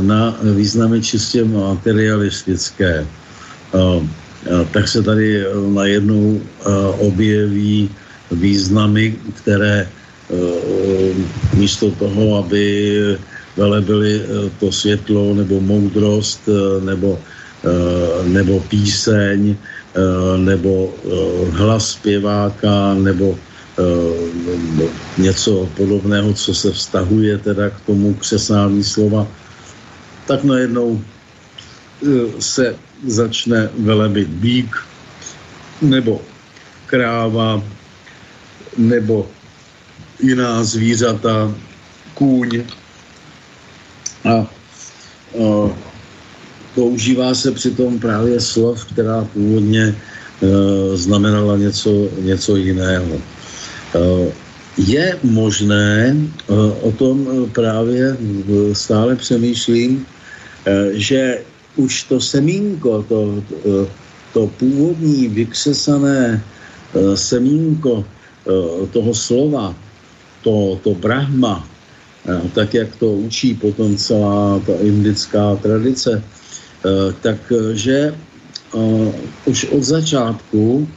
[0.02, 3.06] na významy čistě materialistické.
[4.72, 7.90] Tak se tady eh, najednou eh, objeví
[8.32, 10.36] významy, které eh,
[11.56, 12.98] místo toho, aby
[13.58, 14.22] velebili
[14.60, 16.50] to světlo nebo moudrost
[16.82, 17.20] nebo,
[18.26, 19.56] nebo píseň
[20.38, 20.90] nebo
[21.54, 23.38] hlas zpěváka nebo
[25.18, 29.28] něco podobného, co se vztahuje teda k tomu křesání slova,
[30.28, 31.02] tak najednou
[32.40, 32.76] se
[33.08, 34.76] začne velebit bík
[35.82, 36.22] nebo
[36.86, 37.64] kráva
[38.78, 39.28] nebo
[40.20, 41.56] jiná zvířata,
[42.14, 42.64] kůň.
[44.24, 44.46] A, a
[46.76, 49.96] používá se přitom právě slov, která původně e,
[50.98, 53.16] znamenala něco, něco jiného.
[53.16, 53.20] E,
[54.78, 58.18] je možné, e, o tom právě
[58.74, 60.13] stále přemýšlím, e,
[60.94, 61.44] že
[61.76, 63.44] už to semínko, to,
[64.34, 66.44] to, původní vykřesané
[66.94, 69.76] e, semínko e, toho slova,
[70.44, 71.68] to, to brahma,
[72.56, 76.24] tak jak to učí potom celá ta indická tradice,
[77.22, 78.16] takže
[79.46, 80.88] už od začátku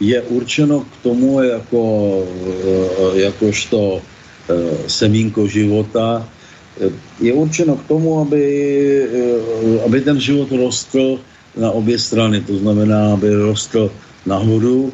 [0.00, 1.82] je určeno k tomu jako,
[3.14, 4.02] jakožto
[4.86, 6.28] semínko života,
[7.20, 8.44] je určeno k tomu, aby,
[9.08, 11.18] eh, aby ten život rostl
[11.56, 12.40] na obě strany.
[12.44, 13.90] To znamená, aby rostl
[14.26, 14.92] nahoru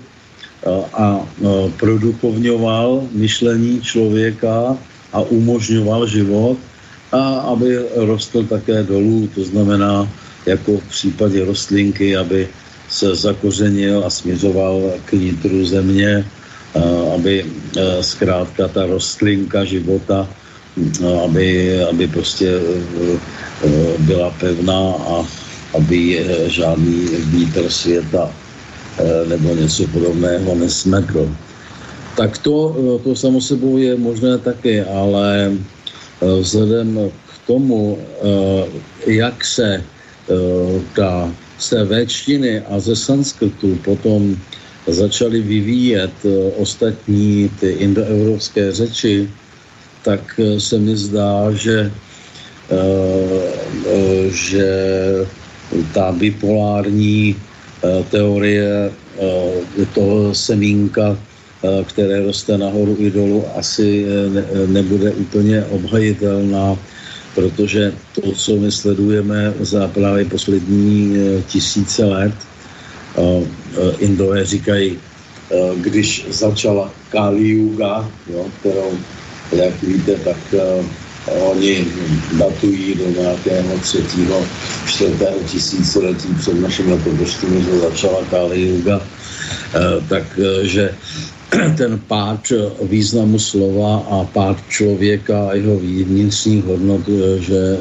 [0.62, 1.06] a, a
[1.76, 4.78] produkovňoval myšlení člověka
[5.12, 6.58] a umožňoval život
[7.12, 10.06] a aby rostl také dolů, to znamená,
[10.46, 12.48] jako v případě rostlinky, aby
[12.88, 16.24] se zakořenil a směřoval k nitru země,
[17.14, 20.28] aby eh, zkrátka ta rostlinka života
[21.24, 23.18] aby, aby prostě eh,
[23.64, 25.26] eh, byla pevná a
[25.74, 28.32] aby žádný vítr světa
[28.98, 31.28] eh, nebo něco podobného nesmetl.
[32.16, 35.56] Tak to, to samo sebou je možné taky, ale
[36.20, 37.98] vzhledem k tomu,
[39.06, 39.84] jak se
[40.92, 44.36] ta, z té véčtiny a ze sanskrtu potom
[44.86, 46.12] začaly vyvíjet
[46.60, 49.28] ostatní ty indoevropské řeči,
[50.02, 51.90] tak eh, se mi zdá, že,
[52.70, 52.76] eh,
[53.86, 54.68] eh, že
[55.94, 57.36] ta bipolární
[58.10, 58.92] teorie
[59.94, 61.18] toho semínka,
[61.86, 64.06] které roste nahoru i dolů, asi
[64.66, 66.78] nebude úplně obhajitelná,
[67.34, 71.16] protože to, co my sledujeme za právě poslední
[71.50, 72.34] tisíce let,
[73.98, 74.98] Indové říkají,
[75.76, 78.94] když začala Kali Yuga, jo, kterou
[79.52, 80.86] jak víte, tak uh,
[81.50, 81.86] oni
[82.38, 84.46] datují do nějakého třetího,
[84.86, 90.94] čtvrtého tisíciletí před naším letopočtem, že začala Kali Yuga, uh, takže
[91.76, 97.00] ten pád významu slova a pád člověka a jeho vnitřních hodnot,
[97.38, 97.78] že,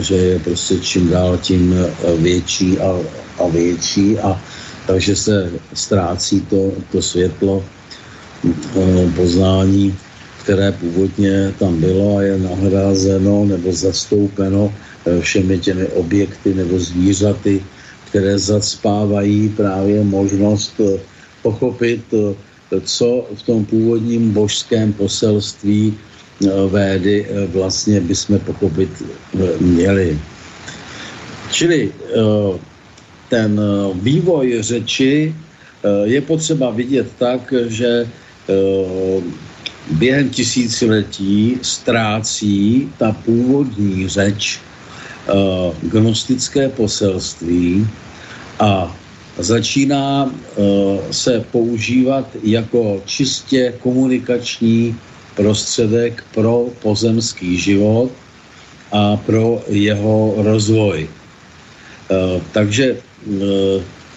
[0.00, 1.74] že je prostě čím dál tím
[2.16, 2.98] větší a,
[3.38, 4.40] a větší a
[4.86, 7.64] takže se ztrácí to, to světlo
[9.16, 9.96] poznání
[10.48, 17.60] které původně tam bylo a je nahrázeno nebo zastoupeno eh, všemi těmi objekty nebo zvířaty,
[18.08, 20.96] které zacpávají právě možnost eh,
[21.44, 22.32] pochopit, eh,
[22.80, 25.94] co v tom původním božském poselství
[26.70, 28.88] védy vlastně bychom pochopit
[29.60, 30.18] měli.
[31.50, 31.92] Čili
[33.28, 33.60] ten
[33.94, 35.34] vývoj řeči
[36.04, 38.06] je potřeba vidět tak, že
[39.90, 47.88] během tisíciletí ztrácí ta původní řeč uh, gnostické poselství
[48.60, 48.96] a
[49.38, 50.32] začíná uh,
[51.10, 54.96] se používat jako čistě komunikační
[55.34, 58.10] prostředek pro pozemský život
[58.92, 61.08] a pro jeho rozvoj.
[61.08, 62.96] Uh, takže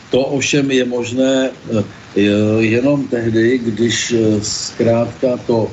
[0.09, 1.49] to ovšem je možné
[2.16, 5.72] jenom tehdy, když eh, zkrátka to,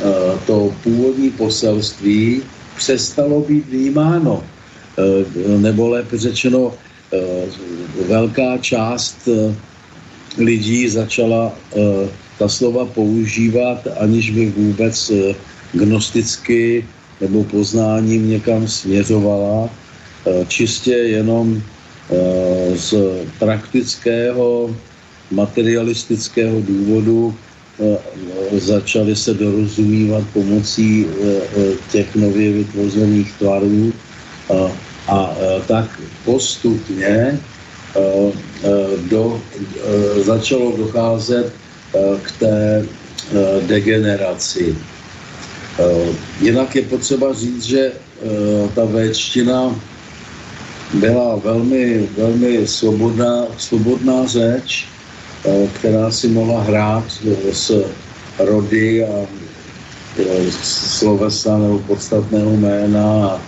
[0.00, 2.42] eh, to původní poselství
[2.76, 4.42] přestalo být vnímáno,
[4.98, 6.74] eh, nebo lépe řečeno,
[8.08, 9.28] velká část
[10.38, 11.54] lidí začala
[12.38, 15.12] ta slova používat, aniž by vůbec
[15.72, 16.84] gnosticky
[17.20, 19.70] nebo poznáním někam směřovala,
[20.50, 21.62] čistě jenom
[22.74, 22.90] z
[23.38, 24.74] praktického
[25.30, 27.34] materialistického důvodu
[27.80, 27.98] eh,
[28.60, 33.92] začaly se dorozumívat pomocí eh, eh, těch nově vytvořených tvarů
[35.08, 37.38] a tak postupně
[39.10, 39.42] do,
[40.24, 41.52] začalo docházet
[42.22, 42.86] k té
[43.66, 44.76] degeneraci.
[46.40, 47.92] Jinak je potřeba říct, že
[48.74, 49.74] ta véčtina
[50.94, 54.86] byla velmi, velmi svobodná, svobodná řeč,
[55.74, 57.04] která si mohla hrát
[57.52, 57.84] s
[58.38, 59.26] rody a
[60.62, 63.40] slovesa nebo podstatného jména,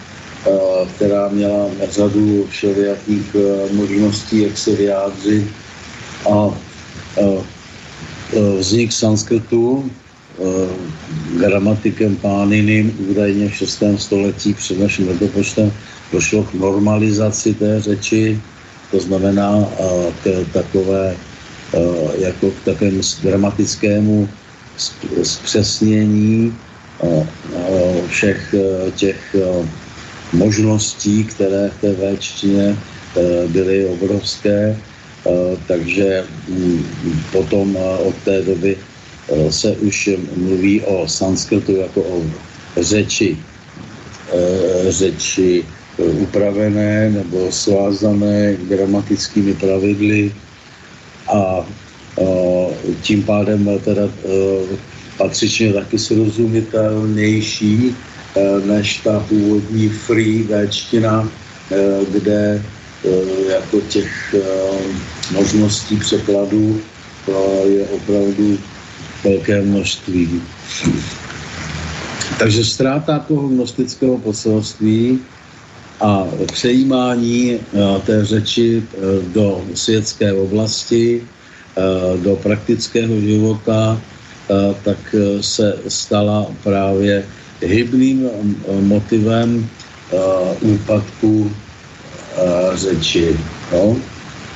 [0.97, 3.37] která měla řadu všelijakých
[3.73, 5.47] možností, jak se vyjádřit.
[6.31, 6.51] A
[8.59, 9.91] vznik sanskrtu
[11.39, 13.83] gramatikem Páninem údajně v 6.
[13.97, 15.73] století před naším letopočtem
[16.13, 18.41] došlo k normalizaci té řeči,
[18.91, 19.69] to znamená
[20.23, 21.17] k takové,
[22.19, 24.29] jako k takovému gramatickému
[25.23, 26.55] zpřesnění
[28.07, 28.55] všech
[28.95, 29.37] těch
[30.33, 32.77] možností, které v té véčtině
[33.47, 34.77] byly obrovské,
[35.67, 36.85] takže mm,
[37.33, 38.77] potom od té doby
[39.51, 42.23] se už mluví o sanskrtu jako o
[42.81, 43.37] řeči,
[44.89, 45.65] řeči
[45.99, 50.33] upravené nebo svázané gramatickými pravidly
[51.29, 51.67] a
[53.03, 54.03] tím pádem teda
[55.19, 57.97] patřičně taky srozumitelnější
[58.65, 61.29] než ta původní free véčtina,
[62.13, 62.63] kde
[63.49, 64.35] jako těch
[65.33, 66.81] možností překladů
[67.65, 68.59] je opravdu
[69.25, 70.43] velké množství.
[72.39, 75.19] Takže ztráta toho gnostického poselství
[76.01, 78.99] a přejímání eh, té řeči eh,
[79.35, 84.01] do světské oblasti, eh, do praktického života,
[84.85, 87.25] tak se stala právě
[87.61, 88.31] hybným
[88.81, 89.69] motivem
[90.61, 91.53] úpadku
[92.75, 93.37] řeči.
[93.73, 93.97] No?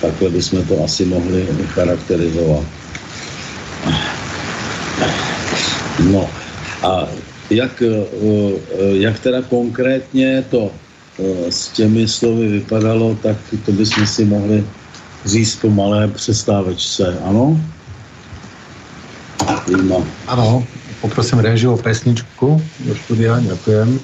[0.00, 2.64] Takhle bychom to asi mohli charakterizovat.
[6.08, 6.30] No
[6.82, 7.08] a
[7.50, 7.82] jak,
[8.96, 10.72] jak teda konkrétně to
[11.48, 13.36] s těmi slovy vypadalo, tak
[13.66, 14.64] to bychom si mohli
[15.24, 17.60] říct po malé přestávečce, ano?
[20.26, 20.64] Ano,
[21.00, 24.00] poprosím režiu o pesničku do studia, děkujem.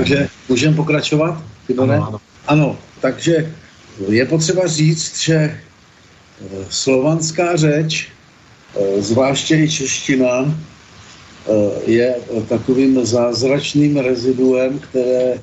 [0.00, 1.44] Takže můžeme pokračovat?
[1.78, 2.20] Ano, ano.
[2.46, 3.52] ano, takže
[4.08, 5.58] je potřeba říct, že eh,
[6.70, 11.52] slovanská řeč, eh, zvláště i čeština, eh,
[11.86, 12.14] je
[12.48, 15.36] takovým zázračným reziduem, které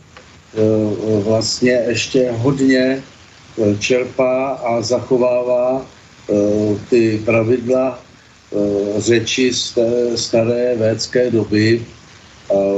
[1.21, 3.03] vlastně ještě hodně
[3.79, 5.85] čerpá a zachovává
[6.89, 7.99] ty pravidla
[8.97, 11.85] řeči z té staré védské doby.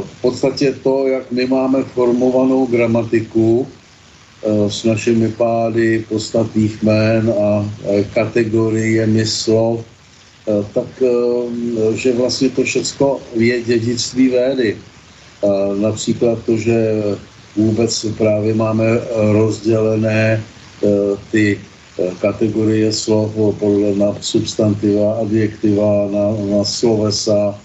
[0.01, 3.67] V podstatě to, jak my máme formovanou gramatiku,
[4.39, 7.67] Eh, s našimi pády podstatných jmén a
[8.15, 11.11] kategoriemi slov, eh, tak eh,
[11.91, 14.77] že vlastně to všechno je dědictví védy.
[15.79, 16.75] Například to, že
[17.55, 18.83] vůbec právě máme
[19.31, 20.43] rozdělené
[21.31, 21.55] ty
[22.19, 27.55] kategorie slov podle na substantiva, adjektiva, na, na slovesa,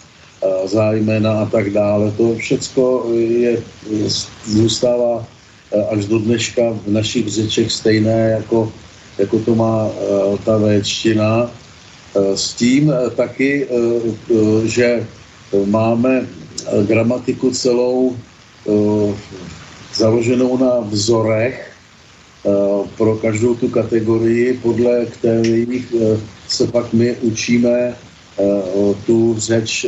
[0.64, 2.10] zájmena a tak dále.
[2.16, 3.62] To všechno je,
[4.46, 5.26] zůstává
[5.90, 8.72] až do dneška v našich řečech stejné, jako,
[9.18, 11.50] jako to má eh, ta véčtina.
[11.50, 13.66] Eh, s tím taky,
[14.64, 15.06] že
[15.66, 16.26] máme
[16.86, 18.16] gramatiku celou
[19.94, 21.70] založenou na vzorech
[22.96, 25.94] pro každou tu kategorii, podle kterých
[26.48, 27.94] se pak my učíme
[29.06, 29.86] tu řeč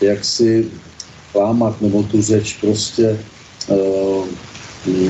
[0.00, 0.66] jak si
[1.34, 3.18] lámat, nebo tu řeč prostě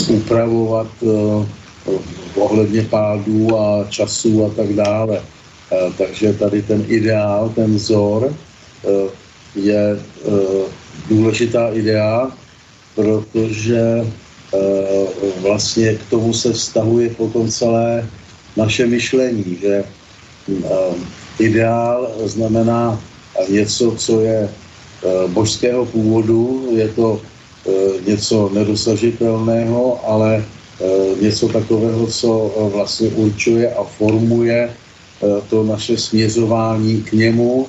[0.08, 1.90] upravovat eh,
[2.34, 5.22] ohledně pádů a času a tak dále.
[5.72, 8.34] Eh, takže tady ten ideál, ten vzor
[8.84, 9.10] eh,
[9.54, 9.98] je
[11.08, 12.32] důležitá idea,
[12.94, 14.06] protože
[15.40, 18.08] vlastně k tomu se vztahuje potom celé
[18.56, 19.84] naše myšlení, že
[21.38, 23.00] ideál znamená
[23.48, 24.48] něco, co je
[25.28, 27.20] božského původu, je to
[27.64, 30.84] Eh, něco nedosažitelného, ale eh,
[31.20, 34.70] něco takového, co eh, vlastně určuje a formuje
[35.48, 37.66] to naše směřování k němu,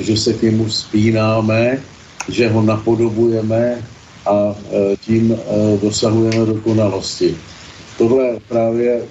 [0.00, 1.82] že se k němu spínáme,
[2.28, 3.82] že ho napodobujeme
[4.26, 4.56] a
[5.00, 5.36] tím
[5.82, 7.36] dosahujeme dokonalosti.
[7.98, 9.02] Tohle právě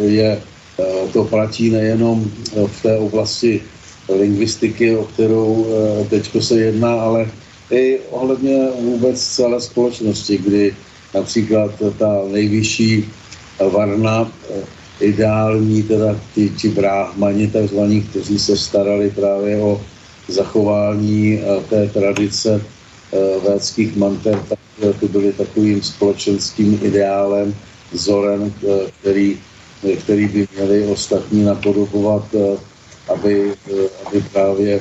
[0.00, 0.40] je,
[1.12, 2.30] to platí nejenom
[2.66, 3.62] v té oblasti
[4.08, 5.66] lingvistiky, o kterou
[6.10, 7.30] teď se jedná, ale
[7.70, 10.74] i ohledně vůbec celé společnosti, kdy
[11.14, 13.04] například ta nejvyšší
[13.70, 14.62] varna, eh,
[15.00, 19.80] ideální, teda ti, ti bráhmani takzvaní, kteří se starali právě o
[20.28, 22.60] zachování eh, té tradice
[23.12, 24.58] eh, védských manter, tak
[25.00, 27.54] to byly takovým společenským ideálem,
[27.92, 28.52] vzorem,
[29.00, 29.38] který,
[30.02, 32.24] který by měli ostatní napodobovat,
[33.08, 33.52] aby,
[34.06, 34.80] aby právě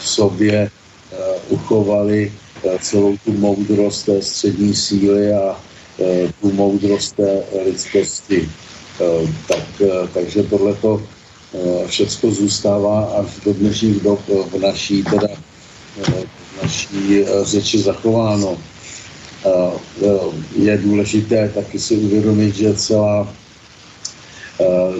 [0.00, 0.70] v sobě
[1.08, 5.56] Eh, uchovali eh, celou tu moudrost té střední síly a
[6.00, 8.48] eh, tu moudrost té lidskosti.
[9.48, 9.64] Tak,
[10.14, 11.02] takže tohleto
[11.86, 15.28] všechno zůstává až do dnešních dob v naší, teda,
[16.02, 18.58] v naší řeči zachováno.
[20.56, 23.34] Je důležité taky si uvědomit, že celá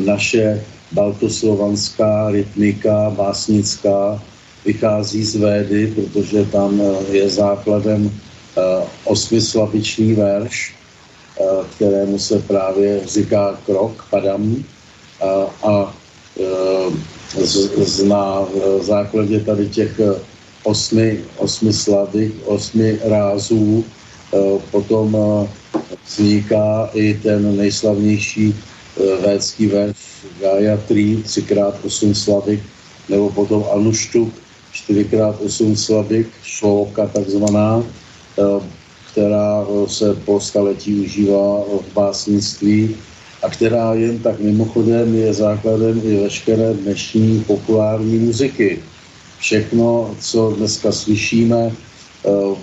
[0.05, 4.23] naše baltoslovanská rytmika, básnická,
[4.65, 8.61] vychází z Védy, protože tam eh, je základem eh,
[9.05, 10.75] osmislabiční verš,
[11.41, 11.45] eh,
[11.77, 14.65] kterému se právě říká krok, padam.
[15.19, 15.95] A, a
[17.35, 18.47] z, na
[18.81, 20.01] základě tady těch
[20.63, 23.85] osmi, osmi slavy, osmi rázů
[24.71, 25.17] potom
[26.07, 28.55] vzniká i ten nejslavnější
[28.99, 29.97] védský verš
[30.41, 32.63] Gayatri, třikrát osm slavy,
[33.09, 34.35] nebo potom Anuštuk,
[34.75, 37.83] 4x8 slabik, šloka takzvaná,
[38.39, 38.43] eh,
[39.13, 42.97] která eh, se po staletí užívá v básnictví
[43.43, 48.79] a která jen tak mimochodem je základem i veškeré dnešní populární muziky.
[49.39, 52.31] Všechno, co dneska slyšíme eh,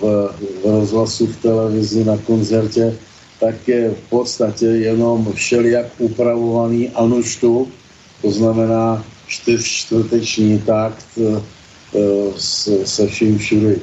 [0.62, 2.96] v rozhlasu, v televizi, na koncertě,
[3.40, 7.68] tak je v podstatě jenom všelijak upravovaný anuštu,
[8.22, 11.18] to znamená čtyř čtvrteční takt,
[11.94, 12.32] Eh,
[12.84, 13.78] se vším všudy.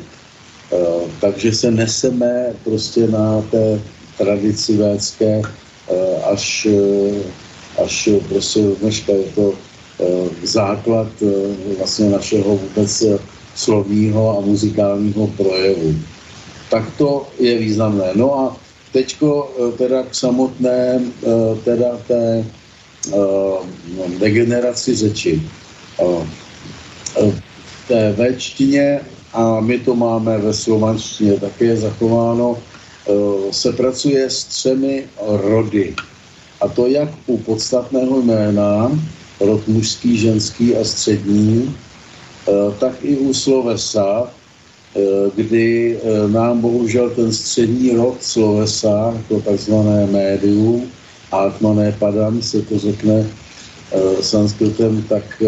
[0.74, 0.78] Eh,
[1.22, 3.82] takže se neseme prostě na té
[4.18, 6.68] tradici védské eh, až,
[7.84, 9.54] až prostě dneška je to
[10.44, 11.08] základ
[11.78, 13.04] vlastně našeho vůbec
[13.56, 15.96] slovního a muzikálního projevu.
[16.70, 18.12] Tak to je významné.
[18.16, 18.58] No a
[18.94, 21.02] teďko teda k samotné
[21.64, 22.46] teda té
[24.20, 25.42] degeneraci řeči
[27.88, 29.02] té véčtině
[29.34, 32.58] a my to máme ve slovanštině také zachováno,
[33.52, 35.96] se pracuje s třemi rody.
[36.62, 38.92] A to jak u podstatného jména,
[39.40, 41.76] rod mužský, ženský a střední,
[42.80, 44.30] tak i u slovesa,
[45.36, 50.92] kdy nám bohužel ten střední rod slovesa, to takzvané médium,
[51.32, 53.26] Atmané padam se to řekne
[54.22, 55.44] sanskritem, tak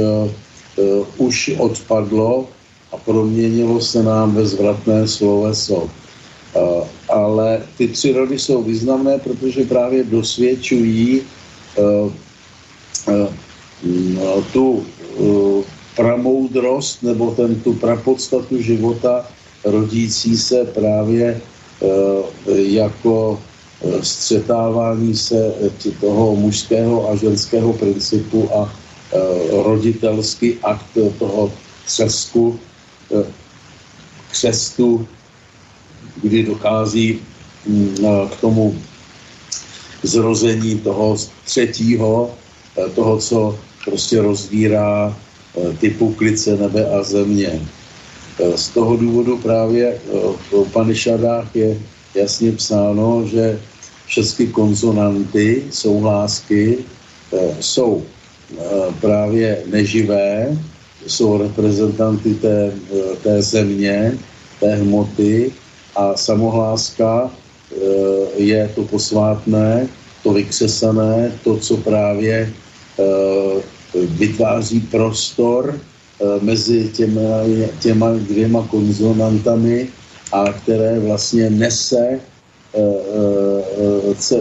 [1.18, 2.48] už odpadlo
[2.92, 5.90] a proměnilo se nám ve zvratné sloveso.
[7.10, 11.22] Ale ty tři rody jsou významné, protože právě dosvědčují
[14.54, 14.86] tu
[15.96, 19.26] pramoudrost nebo ten, tu prapodstatu života
[19.64, 21.42] rodící se právě
[22.56, 23.40] jako
[24.02, 25.54] střetávání se
[26.00, 28.74] toho mužského a ženského principu a
[29.64, 31.52] roditelský akt toho
[31.86, 32.60] křesku
[34.32, 35.08] křestu,
[36.22, 37.20] kdy dochází
[37.68, 37.96] mm,
[38.32, 38.76] k tomu
[40.04, 42.36] zrození toho třetího,
[42.96, 45.16] toho, co prostě rozvírá
[45.80, 47.62] typu klice nebe a země.
[48.40, 49.98] Eh, z toho důvodu právě
[50.50, 51.78] v Upanishadách je
[52.16, 53.60] jasně psáno, že
[54.06, 56.78] všechny konzonanty, souhlásky,
[57.60, 58.04] jsou
[59.02, 60.58] právě neživé,
[61.08, 62.72] jsou reprezentanty té,
[63.24, 64.18] té země,
[64.60, 65.52] té hmoty
[65.96, 67.76] a samohláska eh,
[68.38, 69.88] je to posvátné,
[70.24, 72.54] to vykřesané, to, co právě
[73.00, 73.62] eh,
[73.96, 77.22] vytváří prostor eh, mezi těma,
[77.80, 79.88] těma dvěma konzonantami
[80.32, 82.20] a které vlastně nese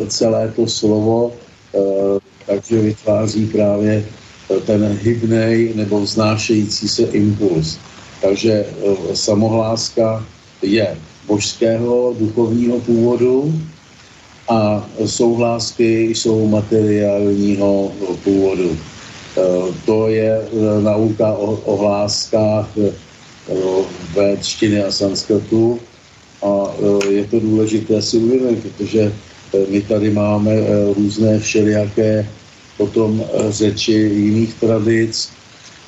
[0.08, 1.32] celé to slovo,
[2.46, 4.04] takže vytváří právě
[4.66, 7.78] ten hybnej nebo vznášející se impuls.
[8.22, 8.66] Takže
[9.14, 10.26] samohláska
[10.62, 13.54] je božského duchovního původu
[14.48, 17.92] a souhlásky jsou materiálního
[18.24, 18.76] původu.
[19.36, 22.68] E, to je e, nauka o, o hláskách
[24.14, 25.80] ve čtiny a sanskrtu
[26.42, 26.72] a
[27.08, 29.12] je to důležité si uvědomit, protože
[29.68, 30.52] my tady máme
[30.96, 32.26] různé všelijaké
[32.76, 35.30] potom eh, řeči jiných tradic.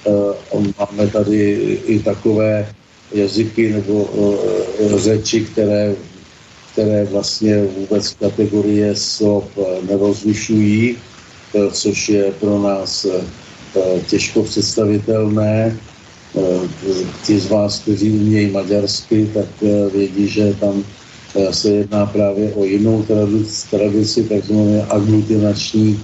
[0.06, 1.38] Eh, máme tady
[1.86, 2.68] i takové
[3.12, 5.94] jazyky nebo eh, řeči, které,
[6.72, 9.44] které vlastně vůbec kategorie slov
[9.88, 10.96] nerozlišují,
[11.72, 13.06] což je pro nás
[14.06, 15.76] těžko představitelné.
[17.24, 19.46] Ti z vás, kteří umějí maďarsky, tak
[19.92, 20.84] vědí, že tam
[21.50, 23.04] se jedná právě o jinou
[23.70, 26.00] tradici, takzvané aglutinační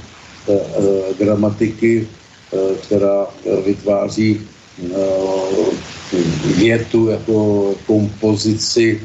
[0.49, 2.03] Eh, gramatiky,
[2.53, 3.27] eh, která
[3.65, 4.41] vytváří
[4.83, 4.99] eh,
[6.57, 9.01] větu jako kompozici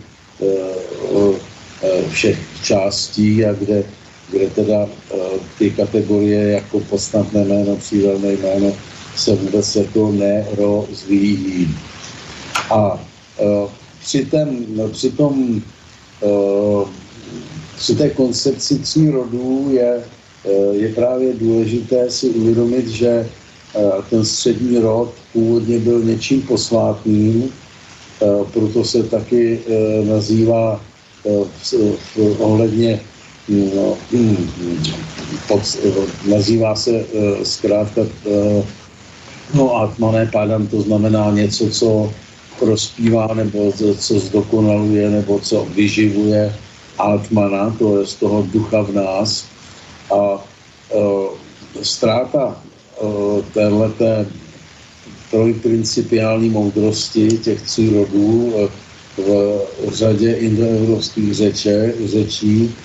[2.09, 3.83] všech částí a kde,
[4.31, 4.89] kde teda
[5.57, 8.73] ty kategorie jako podstatné jméno, přídelné jméno
[9.15, 11.75] se vůbec jako nerozvíjí.
[12.69, 12.99] A
[13.99, 15.61] při, ten, při tom
[17.77, 20.03] při té koncepci tří rodů je
[20.47, 23.29] Eh, je právě důležité si uvědomit, že
[23.75, 27.51] eh, ten střední rod původně byl něčím posvátným,
[28.21, 29.59] eh, proto se taky
[30.03, 30.81] nazývá
[32.39, 32.99] ohledně
[35.47, 35.61] pod,
[36.29, 37.05] nazývá se
[37.43, 38.01] zkrátka
[39.53, 42.13] no atmané pádem, to znamená něco, co
[42.59, 46.55] prospívá, nebo co zdokonaluje, nebo co vyživuje
[46.97, 49.45] atmana, to je z toho ducha v nás,
[50.11, 50.43] a
[51.81, 52.61] ztráta
[53.53, 54.25] téhleté
[55.31, 58.53] trojprincipiální moudrosti těch tří rodů
[59.17, 62.75] v řadě indoevropských řeče, řečí,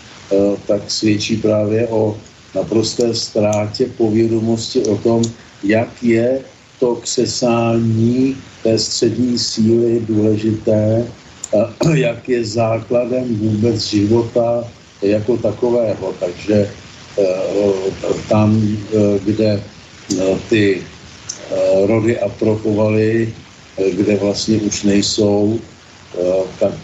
[0.67, 2.17] tak svědčí právě o
[2.55, 5.23] naprosté ztrátě povědomosti o tom,
[5.65, 6.41] jak je
[6.81, 11.07] to křesání té střední síly důležité,
[11.95, 14.65] jak je základem vůbec života
[15.03, 16.15] jako takového.
[16.21, 16.69] Takže
[17.13, 17.93] Eh,
[18.29, 20.81] tam, eh, kde eh, ty
[21.85, 23.35] rody apropovaly,
[23.77, 25.61] kde vlastně už nejsou,
[26.61, 26.77] tak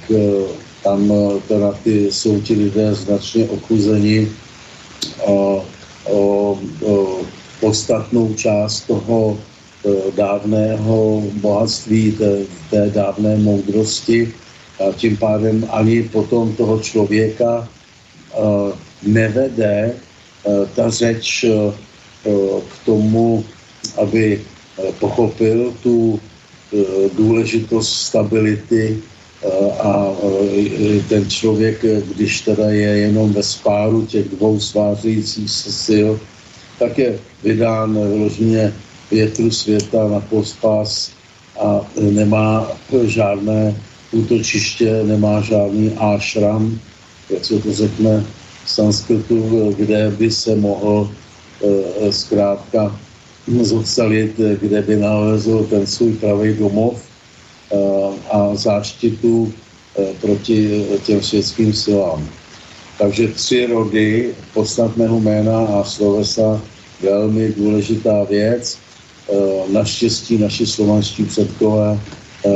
[0.88, 1.12] tam
[1.48, 4.28] teda ty, jsou ti lidé značně ochuzeni
[5.26, 5.64] o,
[6.04, 6.18] o,
[6.84, 7.20] o
[7.60, 9.38] podstatnou část toho
[10.16, 12.32] dávného bohatství, té,
[12.70, 14.32] té dávné moudrosti.
[14.80, 17.68] A tím pádem ani potom toho člověka
[19.02, 19.94] nevede
[20.48, 23.44] Eh, ta řeč eh, eh, k tomu,
[23.96, 24.40] aby
[24.98, 26.20] pochopil tu
[27.16, 29.02] důležitost stability
[29.80, 30.12] a
[31.08, 31.84] ten člověk,
[32.14, 36.10] když teda je jenom ve spáru těch dvou svářejících se sil,
[36.78, 38.72] tak je vydán vyloženě
[39.10, 41.10] větru světa na pospas
[41.60, 42.72] a nemá
[43.04, 43.74] žádné
[44.12, 46.78] útočiště, nemá žádný ášram,
[47.30, 48.24] jak se to řekne
[48.64, 51.10] v sanskritu, kde by se mohl
[52.10, 53.00] zkrátka
[53.62, 57.07] zocelit, kde by nalezl ten svůj pravý domov
[58.30, 59.52] a záštitu
[59.98, 62.28] e, proti těm světským silám.
[62.98, 66.62] Takže tři rody podstatného jména a slovesa
[67.02, 68.78] velmi důležitá věc.
[69.72, 72.00] Naštěstí naši slovanští předkové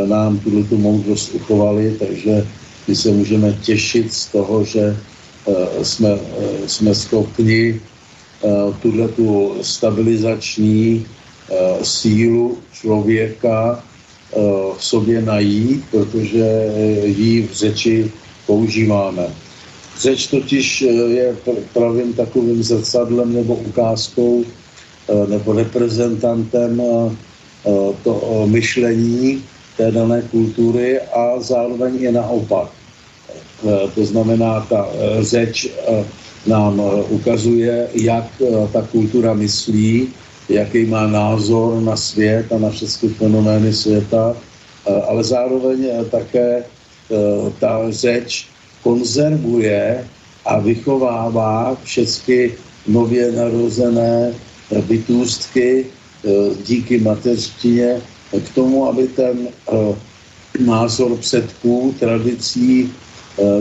[0.06, 2.46] nám tuto tu moudrost uchovali, takže
[2.88, 4.96] my se můžeme těšit z toho, že
[5.82, 6.18] jsme,
[6.66, 7.80] jsme schopni
[8.82, 11.06] tuhle tu stabilizační
[11.82, 13.82] sílu člověka
[14.76, 16.72] v sobě najít, protože
[17.04, 18.10] ji v řeči
[18.46, 19.26] používáme.
[20.00, 21.36] Řeč totiž je
[21.72, 24.44] pravým takovým zrcadlem nebo ukázkou
[25.28, 26.82] nebo reprezentantem
[28.04, 29.42] to myšlení
[29.76, 32.70] té dané kultury a zároveň je naopak.
[33.94, 34.88] To znamená, ta
[35.20, 35.68] řeč
[36.46, 38.26] nám ukazuje, jak
[38.72, 40.08] ta kultura myslí,
[40.49, 44.36] jaký má názor na svět a na všechny fenomény světa,
[45.09, 46.64] ale zároveň také
[47.61, 48.49] ta řeč
[48.82, 50.07] konzervuje
[50.45, 52.51] a vychovává všechny
[52.86, 54.32] nově narozené
[54.88, 55.86] bytůstky
[56.66, 58.01] díky mateřštině
[58.32, 59.49] k tomu, aby ten
[60.59, 62.93] názor předků, tradicí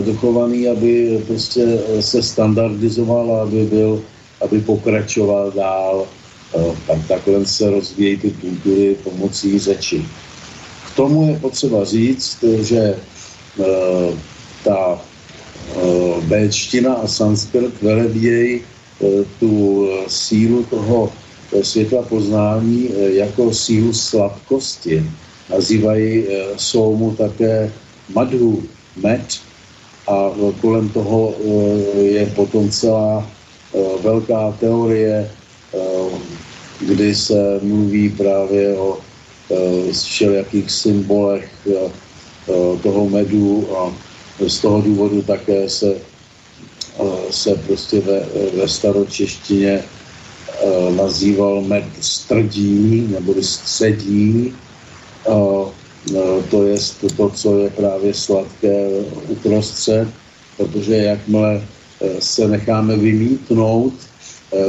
[0.04, 4.02] dochovaný, aby prostě eh, se standardizoval aby byl,
[4.40, 6.06] aby pokračoval dál.
[6.86, 10.04] Tak takhle se rozvíjejí ty kultury pomocí řeči.
[10.92, 12.94] K tomu je potřeba říct, že
[13.56, 13.66] uh,
[14.64, 15.00] ta
[15.76, 21.12] uh, béčtina a sanskrt velebějí uh, tu sílu toho
[21.62, 25.04] světla poznání jako sílu sladkosti.
[25.50, 26.24] Nazývají
[26.56, 27.72] soumu také
[28.14, 28.62] madhu,
[28.96, 29.40] med,
[30.08, 30.30] a
[30.60, 31.34] kolem toho
[32.00, 33.30] je potom celá
[34.02, 35.30] velká teorie,
[36.86, 38.98] kdy se mluví právě o
[39.92, 41.50] všelijakých symbolech
[42.82, 43.94] toho medu a
[44.48, 45.94] z toho důvodu také se,
[47.30, 48.26] se prostě ve,
[48.56, 49.84] ve staročeštině
[50.96, 54.54] nazýval med strdí nebo středí.
[56.50, 56.76] To je
[57.16, 58.88] to, co je právě sladké
[59.28, 60.08] uprostřed,
[60.56, 61.62] protože jakmile
[62.18, 63.94] se necháme vymítnout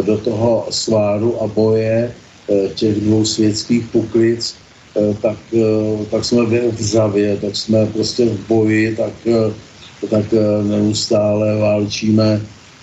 [0.06, 2.12] do toho sváru a boje
[2.76, 4.56] těch dvou světských puklic,
[5.22, 5.38] tak,
[6.12, 9.14] tak jsme v vřavě, tak jsme prostě v boji, tak,
[10.10, 10.26] tak
[10.64, 12.42] neustále válčíme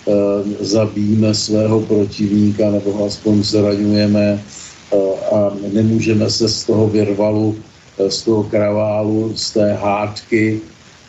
[0.09, 4.97] Eh, zabijíme svého protivníka nebo ho aspoň zraňujeme eh,
[5.29, 7.57] a nemůžeme se z toho vyrvalu,
[7.99, 10.61] eh, z toho kraválu, z té hádky,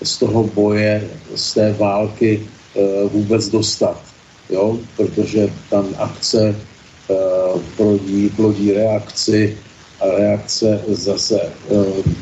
[0.04, 2.42] z toho boje, z té války
[3.12, 4.11] vůbec dostat.
[4.52, 4.80] Jo?
[4.98, 6.56] Protože tam akce
[7.78, 9.58] plodí, plodí reakci
[10.00, 11.40] a reakce zase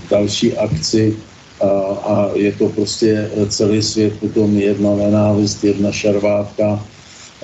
[0.10, 1.18] další akci
[1.62, 1.68] a,
[2.04, 6.86] a je to prostě celý svět potom jedna nenávist, jedna šarvátka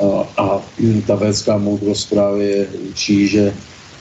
[0.01, 0.61] a, a
[1.07, 3.53] ta védská moudrost právě učí, že,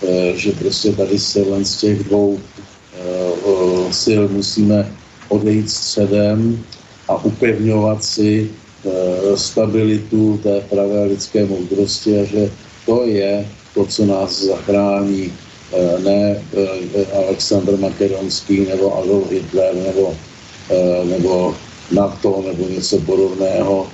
[0.09, 4.93] e, že prostě tady se len z těch dvou e, sil musíme
[5.28, 6.64] odejít středem
[7.09, 8.64] a upevňovat si e,
[9.35, 12.51] stabilitu té pravé lidské moudrosti a že
[12.87, 15.32] to je to, co nás zachrání
[15.74, 20.14] Eh, ne eh, Aleksandr Makedonský nebo Adolf Hitler nebo,
[20.70, 21.55] eh, nebo
[21.93, 23.87] NATO nebo něco podobného.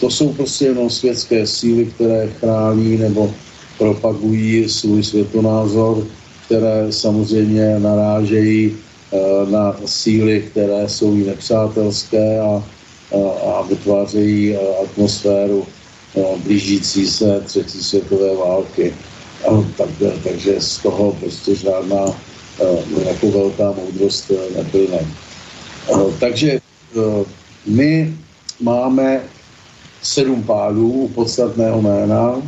[0.00, 3.34] To jsou prostě jenom světské síly, které chrání nebo
[3.78, 6.06] propagují svůj světonázor,
[6.46, 8.76] které samozřejmě narážejí
[9.50, 12.64] na síly, které jsou nepřátelské a,
[13.46, 15.66] a vytvářejí atmosféru
[16.44, 18.94] blížící se třetí světové války.
[19.48, 19.88] A tak,
[20.24, 22.04] takže z toho prostě žádná
[23.08, 24.98] jako velká moudrost uh, neplyne.
[26.20, 26.60] Takže
[26.94, 27.24] uh,
[27.66, 28.14] my
[28.60, 29.20] máme
[30.02, 32.42] sedm pádů podstatného jména, uh,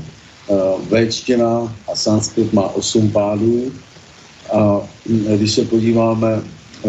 [0.88, 3.72] véčtina a sanskrit má osm pádů.
[4.52, 4.80] A
[5.36, 6.42] když se podíváme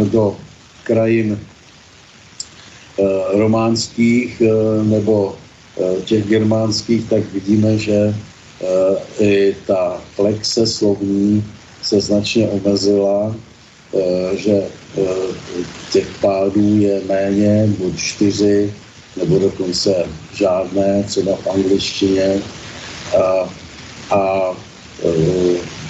[0.03, 0.37] do
[0.83, 1.39] krajin
[3.33, 5.35] románských uh, nebo
[5.75, 8.15] uh, těch germánských, tak vidíme, že
[9.19, 11.43] i ta flexe slovní
[11.81, 13.35] se značně omezila
[14.35, 14.63] že
[15.91, 18.73] těch pádů je méně, buď čtyři,
[19.17, 22.41] nebo dokonce žádné, třeba v angličtině.
[23.17, 23.49] A,
[24.15, 24.51] a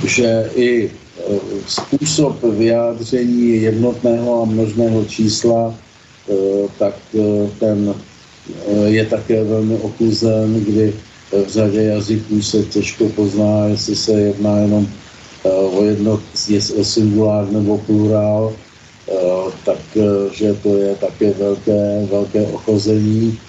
[0.03, 0.91] že i
[1.67, 5.75] způsob vyjádření jednotného a množného čísla,
[6.79, 6.95] tak
[7.59, 7.95] ten
[8.85, 10.93] je také velmi okluzen, kdy
[11.31, 14.87] v řadě jazyků se těžko pozná, jestli se jedná jenom
[15.73, 16.19] o jedno,
[16.79, 18.53] o singulár nebo plurál,
[19.65, 23.39] takže to je také velké, velké ochození,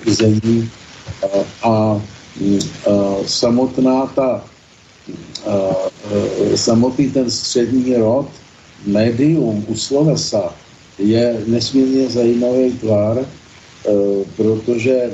[0.00, 0.70] ochození
[1.62, 2.02] a
[3.26, 4.44] samotná ta
[6.54, 8.28] samotný ten střední rod,
[8.86, 10.54] médium u slovesa
[10.98, 13.26] je nesmírně zajímavý tvar,
[14.36, 15.10] protože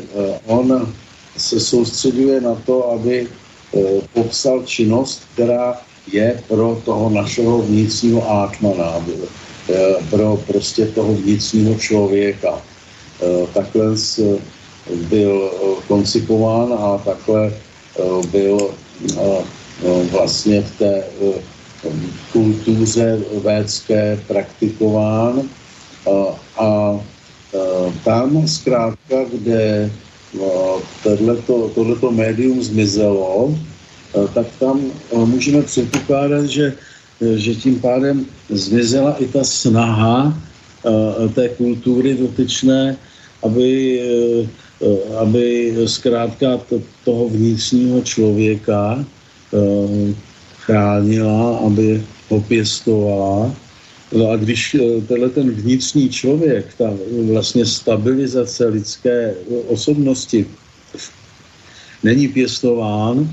[0.46, 0.94] on
[1.36, 3.28] se soustředuje na to, aby
[4.12, 5.80] popsal činnost, která
[6.12, 9.06] je pro toho našeho vnitřního átmana,
[10.10, 12.62] pro prostě toho vnitřního člověka.
[13.54, 13.84] Takhle
[14.94, 15.52] byl
[15.88, 17.52] koncipován a takhle
[18.30, 18.70] byl
[20.10, 21.04] vlastně v té
[22.32, 25.42] kultuře védské praktikován
[26.58, 27.00] a
[28.04, 29.90] tam zkrátka, kde
[31.74, 33.54] tohleto, médium zmizelo,
[34.34, 34.80] tak tam
[35.12, 36.74] můžeme předpokládat, že,
[37.36, 40.38] že tím pádem zmizela i ta snaha
[41.34, 42.96] té kultury dotyčné,
[43.42, 44.00] aby,
[45.18, 49.04] aby zkrátka to, toho vnitřního člověka
[50.58, 53.52] chránila, aby ho pěstovala
[54.12, 56.94] No a když eh, tenhle ten vnitřní člověk, ta
[57.32, 59.34] vlastně stabilizace lidské
[59.66, 60.46] osobnosti
[62.02, 63.30] není pěstován,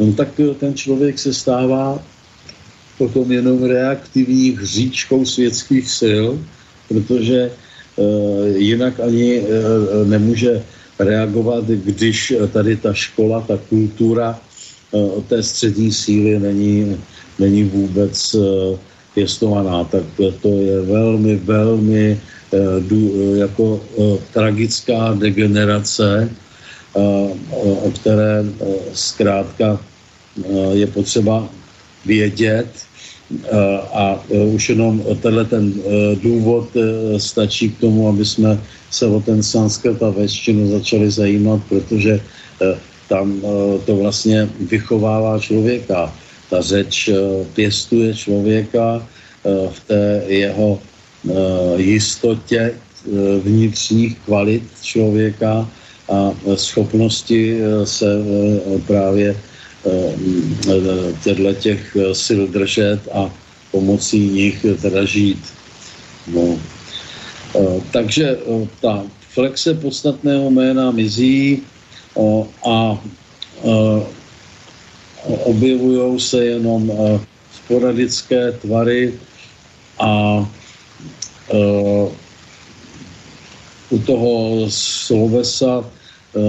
[0.00, 2.02] no tak eh, ten člověk se stává
[2.98, 6.26] potom jenom reaktivní hříčkou světských sil,
[6.88, 7.50] protože
[7.96, 9.42] uh, jinak ani
[10.04, 10.62] nemůže
[10.98, 14.40] reagovat, když tady ta škola, ta kultura
[15.28, 16.96] té střední síly není,
[17.38, 18.36] není vůbec
[19.14, 20.02] pěstovaná, tak
[20.42, 22.20] to je velmi, velmi
[22.52, 22.58] eh,
[23.38, 27.00] jako eh, tragická degenerace, eh,
[27.54, 28.44] o které
[28.92, 29.80] zkrátka
[30.72, 31.48] je potřeba
[32.06, 32.66] vědět.
[33.94, 34.20] A
[34.52, 35.72] už jenom tenhle ten
[36.22, 36.68] důvod
[37.16, 38.60] stačí k tomu, aby jsme
[38.90, 42.20] se o ten sanskrt a většinu začali zajímat, protože
[43.08, 43.40] tam
[43.86, 46.12] to vlastně vychovává člověka
[46.50, 51.32] ta řeč eh, pěstuje člověka eh, v té jeho eh,
[51.76, 52.74] jistotě
[53.42, 55.68] vnitřních kvalit člověka
[56.08, 58.06] a schopnosti se
[58.86, 59.36] právě
[61.24, 63.28] těchto těch sil držet a
[63.70, 65.44] pomocí nich teda žít.
[66.32, 66.56] No.
[67.92, 68.36] Takže
[68.80, 71.62] ta flexe podstatného jména mizí
[72.64, 72.96] a
[75.26, 77.20] objevují se jenom eh,
[77.64, 79.14] sporadické tvary
[79.98, 80.44] a
[81.50, 82.08] eh,
[83.90, 86.40] u toho slovesa eh,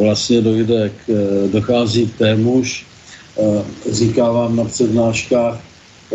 [0.00, 1.12] vlastně dojde k,
[1.52, 2.86] dochází k témuž.
[3.90, 5.60] Říká vám na přednáškách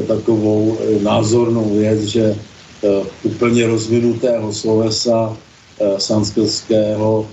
[0.08, 2.36] takovou názornou věc, že
[3.24, 5.38] úplně rozvinutého slovesa
[5.98, 7.28] sanskrtského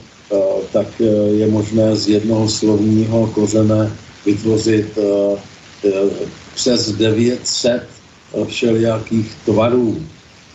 [0.72, 0.86] tak
[1.30, 3.92] je možné z jednoho slovního kořene
[4.26, 5.38] vytvořit uh,
[6.54, 7.82] přes 900
[8.46, 9.96] všelijakých tvarů.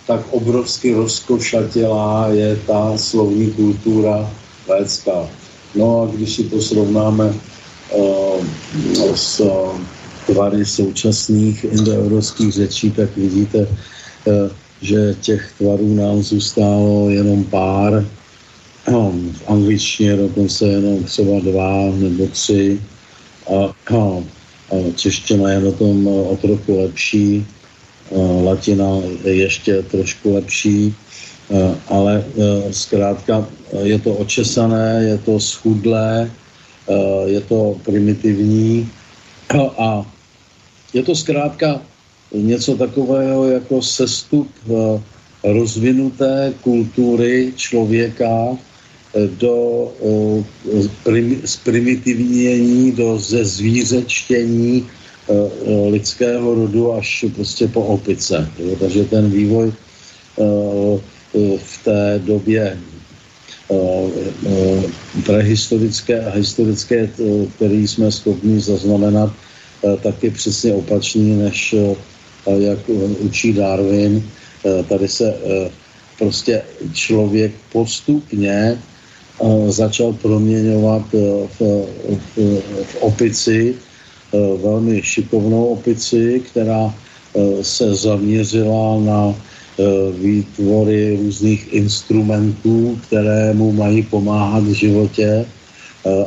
[0.07, 4.31] Tak obrovsky rozkošatělá je ta slovní kultura
[4.67, 5.29] védská.
[5.75, 7.33] No a když si to srovnáme
[9.15, 9.41] s
[10.25, 13.67] tvary současných indoevropských řečí, tak vidíte,
[14.81, 18.05] že těch tvarů nám zůstalo jenom pár.
[19.31, 22.81] V angličtině dokonce jenom třeba dva nebo tři
[23.47, 23.73] a,
[24.71, 27.45] a čeština je na tom o trochu lepší,
[28.43, 28.87] latina
[29.23, 30.95] ještě trošku lepší,
[31.87, 32.23] ale a,
[32.71, 33.47] zkrátka
[33.83, 36.31] je to očesané, je to schudlé,
[36.87, 36.93] a,
[37.25, 38.89] je to primitivní.
[39.49, 40.05] A, a
[40.93, 41.81] je to zkrátka
[42.31, 44.47] něco takového jako sestup
[45.43, 48.57] rozvinuté kultury člověka,
[49.15, 49.91] do
[51.45, 58.49] zprimitivnění, do ze zvířečtění e, e, lidského rodu až prostě po opice.
[58.79, 59.73] Takže ten vývoj
[61.57, 62.77] v té době
[65.25, 67.09] prehistorické a historické,
[67.55, 69.33] který jsme schopni zaznamenat,
[70.03, 71.75] tak je přesně opačný, než
[72.57, 72.79] jak
[73.19, 74.23] učí Darwin,
[74.89, 75.35] tady se
[76.19, 76.61] prostě
[76.93, 78.77] člověk postupně
[79.67, 81.59] začal proměňovat v,
[82.17, 82.37] v,
[82.83, 83.75] v opici,
[84.61, 86.93] velmi šikovnou opici, která
[87.61, 89.35] se zaměřila na
[90.19, 95.45] výtvory různých instrumentů, které mu mají pomáhat v životě,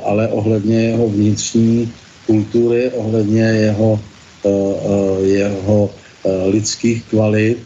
[0.03, 1.93] ale ohledně jeho vnitřní
[2.27, 4.01] kultury, ohledně jeho,
[5.23, 5.91] jeho
[6.47, 7.59] lidských kvalit,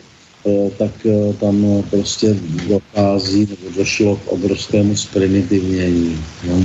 [0.79, 1.07] tak
[1.41, 2.37] tam prostě
[2.69, 6.25] dochází nebo došlo k obrovskému zprimitivnění.
[6.49, 6.65] No.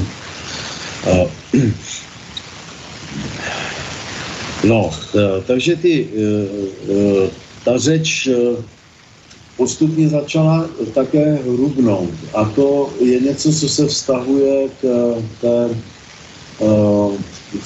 [4.64, 4.92] No,
[5.48, 6.08] takže ty,
[7.66, 8.30] ta řeč
[9.58, 12.14] postupně začala také hrubnout.
[12.34, 15.70] A to je něco, co se vztahuje k té,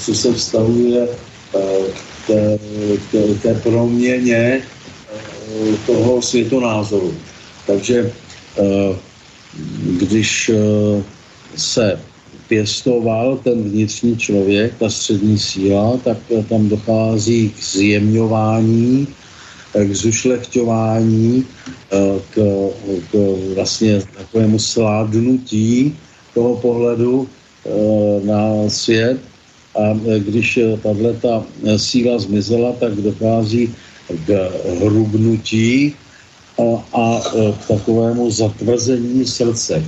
[0.06, 1.08] co se vztahuje
[1.52, 2.60] k té,
[3.12, 4.62] k té proměně
[5.86, 7.14] toho světonázoru.
[7.68, 8.12] Takže
[10.00, 10.52] když
[11.56, 12.00] se
[12.48, 16.18] pěstoval ten vnitřní člověk, ta střední síla, tak
[16.50, 19.08] tam dochází k zjemňování,
[19.74, 21.46] k zušlechťování,
[22.30, 22.36] k,
[23.12, 23.14] k
[23.56, 25.96] vlastně takovému sládnutí
[26.34, 27.28] toho pohledu
[28.24, 29.20] na svět.
[29.78, 31.44] A když tahle ta
[31.78, 33.76] síla zmizela, tak dochází
[34.26, 35.94] k hrubnutí
[36.58, 39.84] a, a k takovému zatvrzení srdce.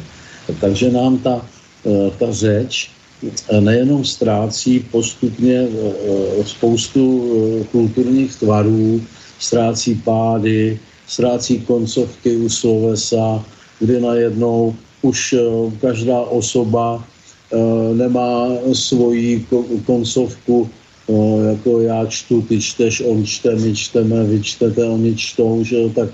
[0.61, 1.45] Takže nám ta,
[2.20, 2.91] ta řeč
[3.59, 5.67] nejenom ztrácí postupně
[6.45, 7.03] spoustu
[7.72, 9.01] kulturních tvarů,
[9.39, 13.45] ztrácí pády, ztrácí koncovky u slovesa,
[13.80, 15.36] kdy najednou už
[15.82, 17.03] každá osoba
[17.93, 19.45] nemá svoji
[19.86, 20.70] koncovku
[21.10, 25.78] no, jako já čtu, ty čteš, on čte, my čteme, vy čtete, oni čtou, že
[25.95, 26.10] tak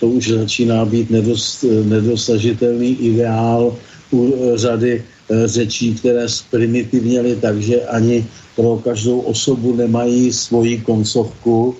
[0.00, 3.76] to už začíná být nedos, nedosažitelný ideál
[4.12, 8.26] u řady e, řečí, které zprimitivněly takže ani
[8.56, 11.76] pro každou osobu nemají svoji koncovku.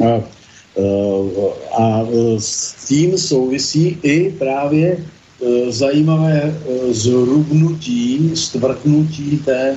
[0.00, 0.20] A, e,
[1.78, 5.04] a e, s tím souvisí i právě
[5.68, 6.54] zajímavé
[6.90, 9.76] zhrubnutí, stvrknutí té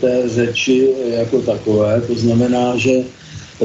[0.00, 2.00] té řeči jako takové.
[2.00, 3.04] To znamená, že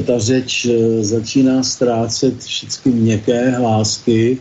[0.06, 4.38] ta řeč eh, začíná ztrácet všechny měkké hlásky,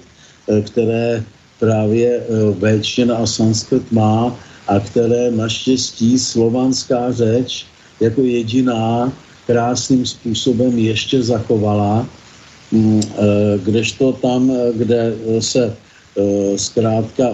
[0.48, 1.24] eh, které
[1.58, 2.20] právě
[2.60, 4.36] véčtina a sanskrt má
[4.68, 7.64] a které naštěstí slovanská řeč
[8.00, 9.12] jako jediná
[9.46, 12.04] krásným způsobem ještě zachovala,
[12.72, 13.00] mm,
[13.64, 15.72] kdežto tam, kde se
[16.56, 17.32] zkrátka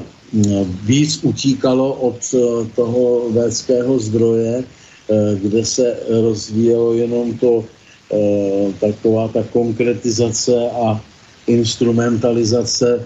[0.84, 2.38] víc utíkalo od eh,
[2.76, 11.00] toho védského zdroje, eh, kde se rozvíjelo jenom to eh, taková ta konkretizace a
[11.46, 13.04] instrumentalizace,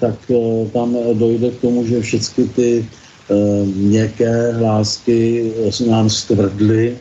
[0.00, 0.18] tak
[0.72, 2.86] tam dojde k tomu, že všechny ty
[3.64, 5.52] měkké hlásky
[5.88, 6.98] nám stvrdly,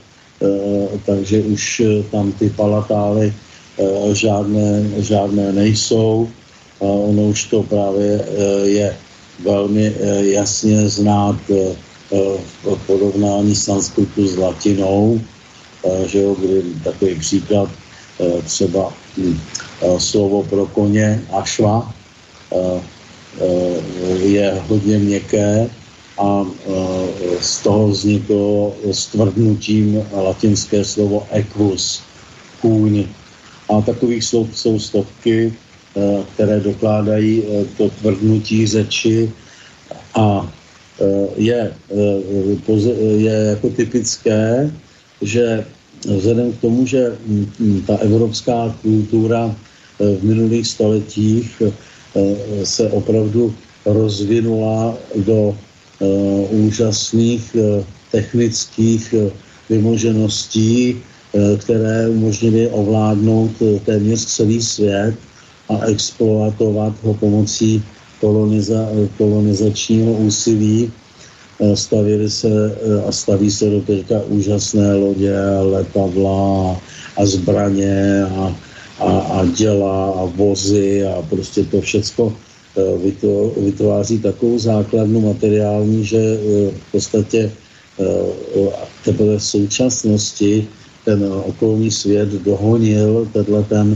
[1.05, 3.33] takže už tam ty palatály
[4.13, 6.29] žádné, žádné nejsou.
[6.79, 8.25] Ono už to právě
[8.63, 8.95] je
[9.39, 11.75] velmi eh, jasně znát eh,
[12.63, 15.21] v porovnání sanskritu s latinou,
[15.85, 17.69] eh, že jo, kdy takový příklad
[18.45, 19.39] třeba hm,
[19.97, 21.93] slovo pro koně ašva
[24.23, 25.69] je hodně měkké
[26.17, 26.45] a
[27.41, 32.03] z toho vzniklo stvrdnutím latinské slovo equus,
[32.61, 33.03] kůň.
[33.69, 35.64] A takových slov jsou stovky, Eh,
[36.33, 39.31] které dokládají eh, to tvrdnutí řeči
[40.15, 40.53] a
[41.01, 41.71] eh, je,
[43.15, 44.71] je jako typické,
[45.21, 45.65] že
[46.05, 49.55] vzhledem k tomu, že hm, hm, ta evropská kultura
[49.99, 51.61] v minulých stoletích
[52.63, 55.55] se opravdu rozvinula do
[56.51, 57.55] úžasných
[58.11, 59.15] technických
[59.69, 60.99] vymožeností,
[61.57, 63.51] které umožnily ovládnout
[63.85, 65.15] téměř celý svět,
[65.69, 67.83] a exploatovat ho pomocí
[68.21, 68.87] koloniza,
[69.17, 70.91] kolonizačního úsilí.
[71.59, 76.75] Eh, stavili se eh, a staví se do teďka úžasné lodě, letadla
[77.17, 78.55] a zbraně a,
[78.99, 79.09] a,
[79.39, 82.33] a děla a vozy a prostě to všecko
[82.75, 82.81] eh,
[83.61, 86.19] vytváří takovou základnu materiální, že
[86.75, 87.51] v podstatě
[89.05, 90.67] teprve v současnosti
[91.05, 93.95] ten okolní svět dohonil tenhle ten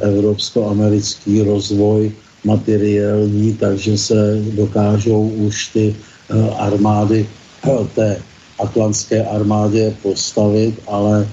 [0.00, 2.12] evropsko-americký rozvoj
[2.44, 7.26] materiální, takže se dokážou už ty eh, armády
[7.64, 8.16] eh, té
[8.58, 11.28] atlantské armádě postavit, ale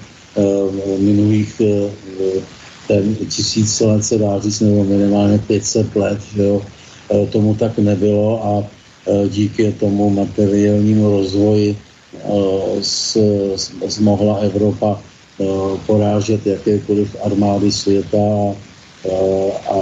[0.98, 1.62] minulých
[2.88, 6.62] ten tisíc let se dá říct, nebo minimálně 500 let, že jo,
[7.30, 8.64] tomu tak nebylo a
[9.28, 11.76] díky tomu materiálnímu rozvoji
[14.00, 15.02] mohla Evropa
[15.86, 18.54] porážet jakékoliv armády světa
[19.70, 19.78] a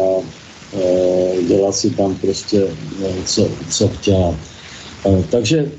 [1.49, 2.67] dělat si tam prostě
[3.25, 4.35] co, co chtěla.
[5.31, 5.71] Takže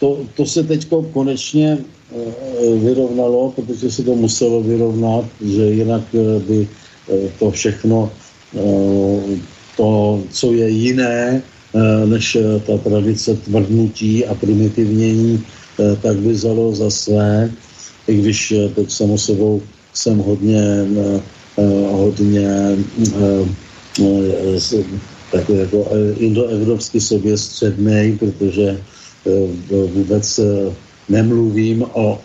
[0.00, 1.78] to, to se teď konečně
[2.82, 6.02] vyrovnalo, protože se to muselo vyrovnat, že jinak
[6.48, 6.68] by
[7.38, 8.10] to všechno,
[9.76, 11.42] to, co je jiné,
[12.06, 15.44] než ta tradice tvrdnutí a primitivnění,
[16.02, 17.50] tak by vzalo za své,
[18.08, 19.62] i když teď samo sebou
[19.92, 20.86] jsem hodně
[21.60, 23.44] Eh, hodně eh,
[24.00, 24.84] eh,
[25.32, 28.80] takový jako indoevropsky sobě středný, protože
[29.94, 30.40] vůbec
[31.08, 32.18] nemluvím o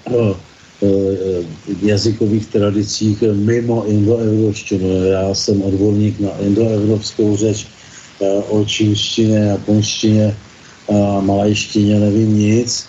[1.81, 5.05] jazykových tradicích mimo indoevropštinu.
[5.05, 7.67] Já jsem odborník na indoevropskou řeč,
[8.49, 10.35] o čínštině, japonštině,
[11.21, 12.85] malajštině nevím nic,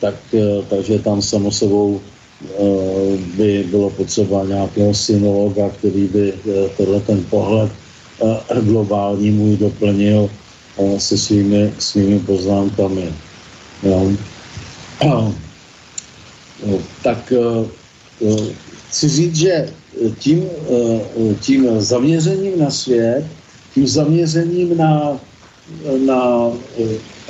[0.00, 0.14] tak,
[0.68, 2.00] takže tam samo sebou
[2.44, 7.72] Eh, by bylo potřeba nějakého synologa, který by eh, tenhle ten pohled
[8.22, 10.30] eh, globální můj doplnil
[10.98, 13.14] se svými, svými poznámkami.
[13.82, 14.12] Jo.
[17.02, 17.32] Tak
[18.88, 19.68] chci říct, že
[20.18, 20.50] tím,
[21.40, 23.24] tím zaměřením na svět,
[23.74, 25.18] tím zaměřením na,
[26.06, 26.50] na,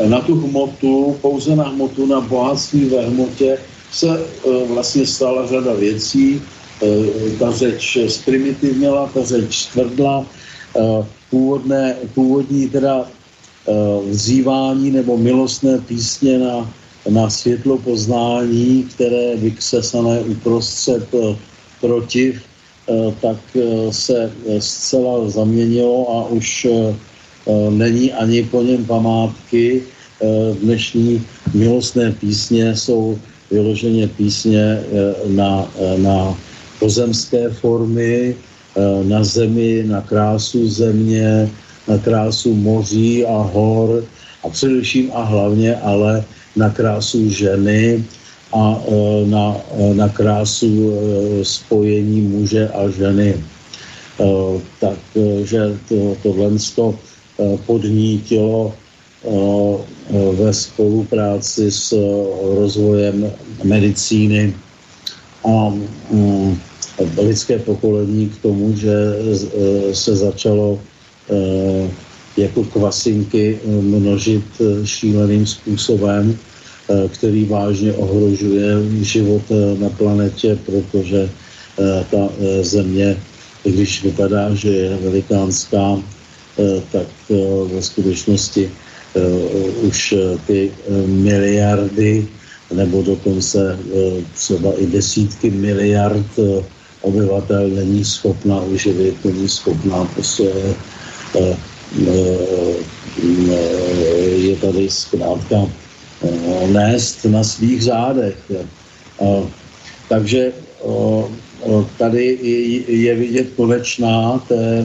[0.03, 3.59] na tu hmotu, pouze na hmotu, na bohatství ve hmotě,
[3.93, 6.43] se e, vlastně stala řada věcí.
[6.83, 10.27] E, ta řeč zprimitivněla, ta řeč tvrdla,
[10.77, 10.81] e,
[11.31, 13.07] původné, původní teda
[14.11, 16.71] vzývání nebo milostné písně na,
[17.11, 21.09] na světlo poznání, které vyksesané uprostřed
[21.81, 22.43] protiv,
[23.21, 23.37] tak
[23.91, 26.67] se zcela zaměnilo a už
[27.71, 29.83] není ani po něm památky.
[30.63, 31.23] Dnešní
[31.55, 33.19] milostné písně jsou
[33.55, 36.35] vyloženě písně eh, na, eh, na
[36.83, 41.51] pozemské formy, eh, na zemi, na krásu země,
[41.89, 44.05] na krásu moří a hor
[44.43, 46.25] a především a hlavně ale
[46.57, 48.05] na krásu ženy
[48.55, 48.79] a
[49.27, 49.57] na,
[49.99, 50.95] na krásu
[51.43, 53.35] spojení muže a ženy.
[54.79, 56.95] Takže to, tohle to
[57.67, 58.75] podnítilo
[60.33, 61.95] ve spolupráci s
[62.55, 63.33] rozvojem
[63.65, 64.55] medicíny.
[65.45, 65.75] A
[66.11, 66.59] mm,
[67.19, 68.95] lidské pokolení k tomu, že
[69.93, 70.81] se začalo
[72.37, 74.45] jako kvasinky množit
[74.85, 76.39] šíleným způsobem,
[77.09, 78.67] který vážně ohrožuje
[79.01, 79.43] život
[79.79, 81.31] na planetě, protože
[82.11, 82.29] ta
[82.63, 83.17] země,
[83.65, 86.03] když vypadá, že je velikánská,
[86.93, 87.07] tak
[87.73, 90.73] ve skutečnosti uh, už eh, ty
[91.07, 92.27] miliardy
[92.75, 93.79] nebo dokonce
[94.35, 96.27] třeba i desítky miliard
[97.01, 100.51] obyvatel není schopná uživit, není schopná prostě
[104.37, 105.71] je tady zkrátka
[106.67, 108.37] nést na svých řádech.
[110.09, 110.53] Takže
[111.99, 112.39] tady
[112.89, 114.85] je vidět konečná té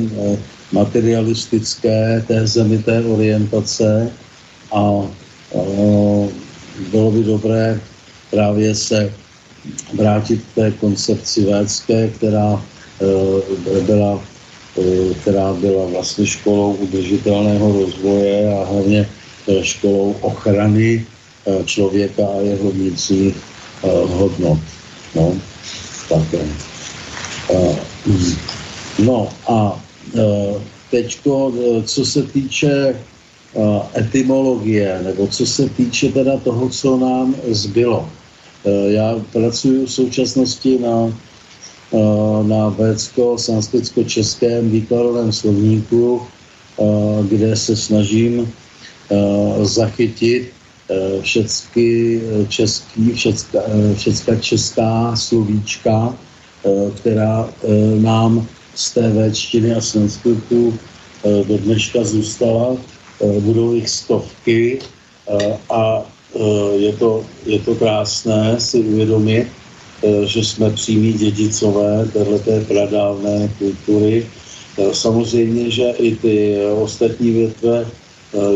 [0.71, 4.11] materialistické, té zemité orientace
[4.71, 5.01] a
[6.91, 7.79] bylo by dobré
[8.31, 9.13] právě se
[9.93, 12.63] vrátit k té koncepci védské, která
[13.01, 14.21] e, byla,
[14.77, 19.09] e, která byla vlastně školou udržitelného rozvoje a hlavně
[19.47, 21.05] e, školou ochrany
[21.65, 23.35] člověka a jeho vnitřních
[24.05, 24.59] hodnot.
[25.15, 25.33] No,
[26.09, 26.45] také.
[28.99, 29.81] No a
[30.15, 30.61] Eh,
[30.91, 37.35] teďko, eh, co se týče eh, etymologie, nebo co se týče teda toho, co nám
[37.49, 38.09] zbylo.
[38.87, 41.15] Já pracuji v současnosti na,
[42.43, 46.21] na védsko-sanskritsko-českém výkladovém slovníku,
[47.29, 48.51] kde se snažím
[49.63, 50.51] zachytit
[51.21, 53.59] všechny český, všecka,
[53.95, 56.17] všecka česká slovíčka,
[56.99, 57.49] která
[57.95, 58.47] nám
[58.79, 62.77] z té véčtiny a sanskritu eh, do dneška zůstala.
[63.19, 64.79] Eh, budou jich stovky
[65.27, 66.05] eh, a
[66.77, 69.47] je to, je to krásné si uvědomit,
[70.25, 74.29] že jsme přímí dědicové téhleté pradávné kultury.
[74.93, 77.85] Samozřejmě, že i ty ostatní větve,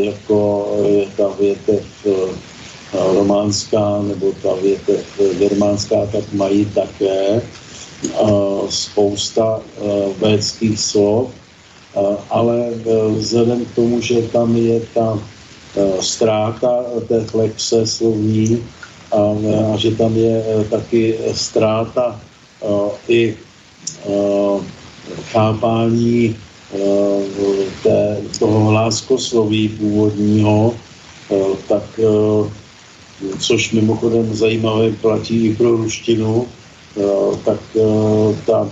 [0.05, 1.83] jako je ta větev
[2.93, 5.01] románská nebo ta větev
[5.39, 7.41] germánská, tak mají také
[8.69, 9.59] spousta
[10.19, 11.31] védských slov,
[12.29, 12.73] ale
[13.17, 15.19] vzhledem k tomu, že tam je ta
[15.99, 18.63] ztráta té flexe slovní
[19.11, 19.21] a,
[19.73, 22.19] a že tam je taky ztráta
[23.07, 23.37] i
[25.31, 26.35] chápání
[27.83, 30.73] té, toho hláskosloví původního,
[31.67, 31.99] tak
[33.39, 36.47] což mimochodem zajímavé platí i pro ruštinu,
[37.45, 37.59] tak,
[38.45, 38.71] ta,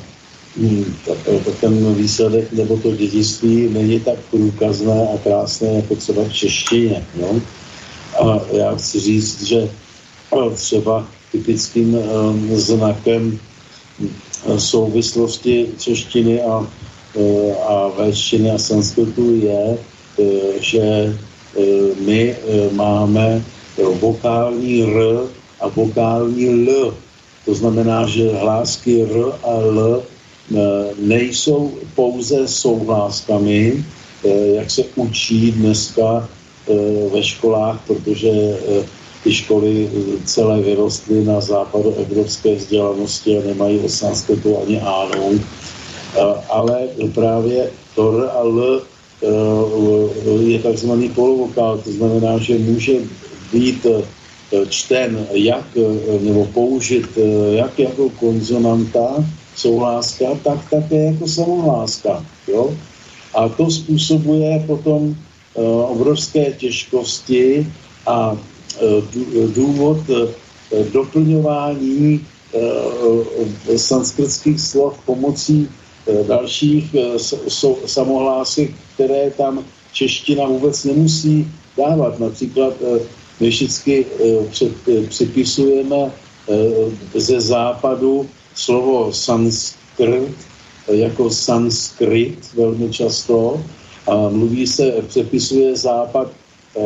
[0.58, 6.24] hm, tak, tak ten výsledek nebo to dědictví není tak průkazné a krásné jako třeba
[6.24, 7.06] v češtině.
[7.22, 7.42] No?
[8.20, 9.70] A já chci říct, že
[10.56, 11.98] třeba typickým
[12.54, 13.40] znakem
[14.58, 16.68] souvislosti češtiny a,
[17.68, 19.78] a véštiny a sanskritu je,
[20.60, 21.18] že
[22.06, 22.36] my
[22.72, 23.44] máme
[24.00, 25.20] vokální R
[25.60, 26.94] a vokální L.
[27.52, 30.56] To znamená, že hlásky R a L eh,
[31.04, 36.74] nejsou pouze souhláskami, eh, jak se učí dneska eh,
[37.12, 38.32] ve školách, protože
[39.24, 39.92] ty školy
[40.24, 45.36] celé vyrostly na západu evropské vzdělanosti a nemají o sanskritu ani ánou.
[46.50, 48.82] Ale právě to R a L
[50.40, 52.94] je takzvaný polovokál, to znamená, že může
[53.52, 53.86] být
[54.70, 59.24] čten jak, eh, nebo použit eh, jak jako konzonanta,
[59.56, 62.26] souhláska, tak také jako samohláska.
[62.48, 62.74] Jo?
[63.36, 65.16] A to způsobuje potom
[65.88, 67.68] obrovské těžkosti
[68.08, 68.38] a
[69.56, 70.00] důvod
[70.92, 72.24] doplňování
[73.76, 75.68] sanskritských slov pomocí
[76.28, 76.96] dalších
[77.86, 81.48] samohlásek, které tam čeština vůbec nemusí
[81.78, 82.20] dávat.
[82.20, 82.74] Například
[83.42, 90.38] my vždycky eh, připisujeme eh, ze západu slovo sanskrt
[90.88, 93.64] jako sanskrit velmi často
[94.08, 96.28] a mluví se, přepisuje západ
[96.78, 96.82] eh,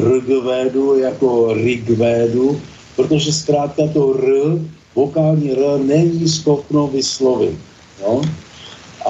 [0.00, 2.60] rigvédu jako rigvédu,
[2.96, 4.58] protože zkrátka to r,
[4.94, 7.58] vokální r není schopno vyslovit.
[8.02, 8.22] No?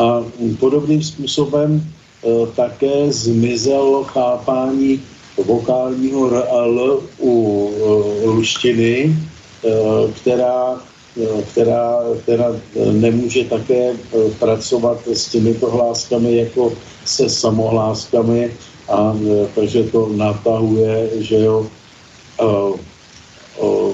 [0.00, 0.24] A
[0.58, 1.92] podobným způsobem
[2.56, 5.00] také zmizelo chápání
[5.36, 7.34] vokálního R a L u
[8.24, 9.16] ruštiny,
[9.64, 10.80] e, která,
[11.22, 12.46] e, která, která
[12.92, 13.96] nemůže také
[14.38, 16.72] pracovat s těmito hláskami jako
[17.04, 18.50] se samohláskami
[18.88, 19.16] a
[19.54, 21.66] takže to natahuje, že jo,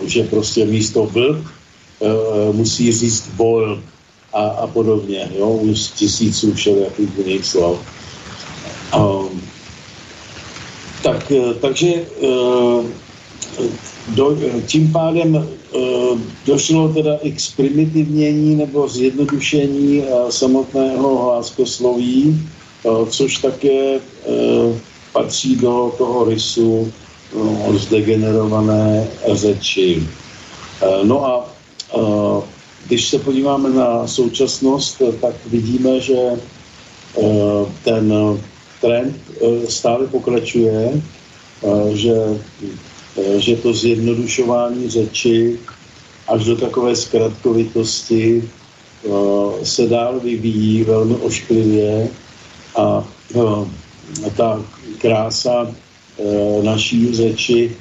[0.04, 1.44] že prostě místo vlk
[2.52, 3.80] musí říct volk
[4.32, 7.78] a, a podobně, jo, už tisíců všelijakých jiných slov.
[8.96, 9.42] Um,
[11.06, 12.82] tak, eh, takže eh,
[14.18, 15.78] do, tím pádem eh,
[16.46, 22.48] došlo teda i k primitivnění nebo zjednodušení samotného hláskosloví,
[23.10, 23.98] což také
[25.12, 26.92] patří do toho rysu
[27.74, 30.06] zdegenerované řeči.
[31.02, 31.50] No a
[32.86, 36.38] když se podíváme na současnost, tak vidíme, že
[37.82, 38.14] ten
[38.80, 39.25] trend
[39.68, 42.16] stále pokračuje, eh, že,
[43.16, 45.58] eh, že to zjednodušování řeči
[46.28, 48.42] až do takové zkratkovitosti
[49.62, 52.08] se dál vyvíjí velmi ošklivě
[52.76, 53.06] a
[54.36, 54.58] ta
[54.98, 55.70] krása
[56.62, 57.76] naší řeči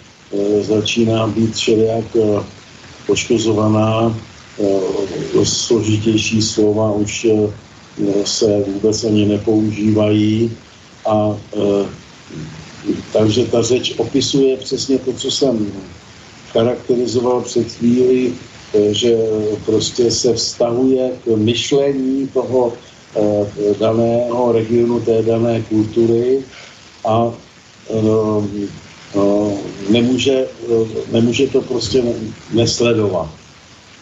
[0.61, 2.05] začíná být všelijak
[3.07, 4.13] poškozovaná,
[5.43, 7.27] složitější slova už
[8.25, 10.51] se vůbec ani nepoužívají
[11.05, 11.85] a e,
[13.13, 15.71] takže ta řeč opisuje přesně to, co jsem
[16.51, 18.33] charakterizoval před chvíli,
[18.73, 19.17] e, že
[19.65, 26.43] prostě se vztahuje k myšlení toho e, daného regionu, té dané kultury
[27.05, 27.33] a
[27.89, 27.95] e,
[29.89, 30.47] nemůže,
[31.11, 32.03] nemůže to prostě
[32.53, 33.29] nesledovat.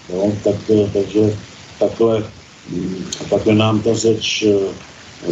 [0.10, 0.32] Jo?
[0.44, 0.56] Tak,
[0.94, 1.38] takže
[1.80, 2.24] takhle,
[3.30, 4.46] takhle nám ta řeč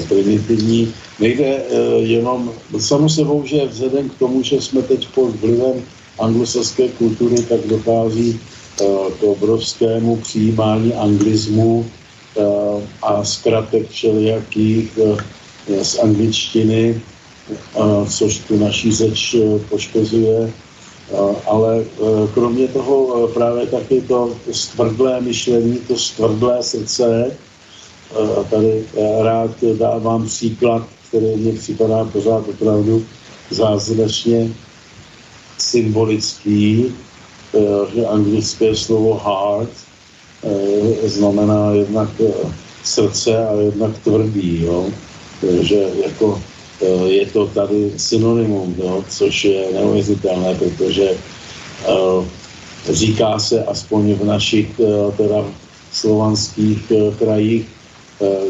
[0.07, 0.93] primitivní.
[1.19, 5.83] Nejde uh, jenom, samo sebou, že vzhledem k tomu, že jsme teď pod vlivem
[6.19, 8.39] anglosaské kultury, tak dochází
[8.81, 11.85] uh, k obrovskému přijímání anglizmu
[12.35, 14.99] uh, a zkratek všelijakých
[15.81, 17.01] z angličtiny,
[18.09, 19.35] což tu naší řeč
[19.69, 20.53] poškozuje.
[21.45, 21.85] Ale
[22.33, 27.37] kromě toho právě taky to stvrdlé myšlení, to stvrdlé srdce,
[28.49, 28.83] tady
[29.21, 33.05] rád dávám příklad, který mě připadá pořád opravdu
[33.49, 34.51] zázračně
[35.57, 36.85] symbolický.
[37.95, 39.71] že anglické slovo heart
[41.03, 42.09] znamená jednak
[42.83, 44.89] srdce a jednak tvrdý, jo?
[45.61, 46.41] že jako
[47.05, 49.03] je to tady synonymum, jo?
[49.09, 51.17] což je neuvěřitelné, protože
[52.89, 54.81] říká se aspoň v našich
[55.17, 55.45] teda
[55.91, 57.67] slovanských krajích,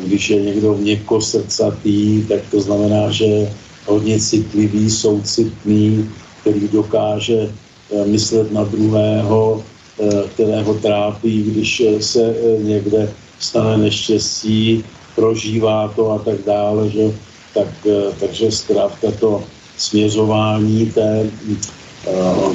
[0.03, 3.52] když je někdo měkko srdcatý, tak to znamená, že
[3.85, 6.10] hodně citlivý, soucitný,
[6.41, 9.64] který dokáže eh, myslet na druhého,
[9.99, 14.84] eh, kterého trápí, když eh, se někde stane neštěstí,
[15.15, 17.11] prožívá to a tak dále, že,
[17.53, 17.68] tak,
[18.19, 19.43] takže zkrátka to
[19.77, 21.27] směřování té,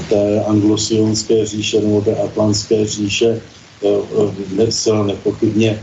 [0.08, 3.42] té anglosionské říše nebo té atlantské říše
[4.70, 5.82] zcela nepochybně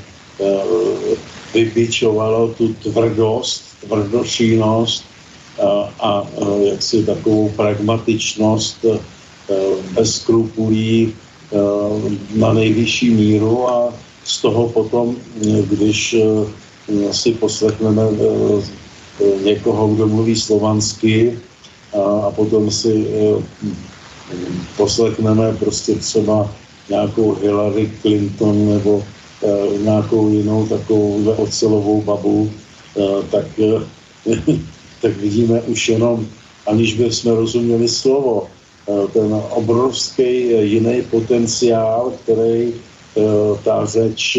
[1.54, 5.06] vybičovalo tu tvrdost, tvrdošínost
[5.62, 5.70] a,
[6.00, 6.28] a
[6.64, 8.86] jaksi takovou pragmatičnost
[9.94, 11.14] bez skrupulí
[12.36, 13.94] na nejvyšší míru a
[14.24, 15.16] z toho potom,
[15.70, 16.16] když
[17.12, 18.04] si poslechneme
[19.44, 21.40] někoho, kdo mluví slovansky
[21.94, 23.08] a, a potom si
[24.78, 26.52] poslechneme prostě třeba
[26.90, 29.04] nějakou Hillary Clinton nebo
[29.82, 32.52] nějakou jinou takovou ocelovou babu,
[33.32, 33.46] tak
[35.04, 36.28] tak vidíme už jenom,
[36.68, 43.22] aniž by jsme rozuměli slovo, eh, ten obrovský eh, jiný potenciál, který eh,
[43.64, 44.38] ta řeč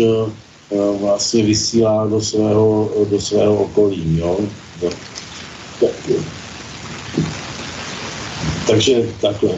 [1.01, 4.19] vlastně vysílá do svého, do svého okolí.
[4.19, 4.41] Jo?
[5.81, 5.95] Tak,
[8.67, 9.51] takže takhle.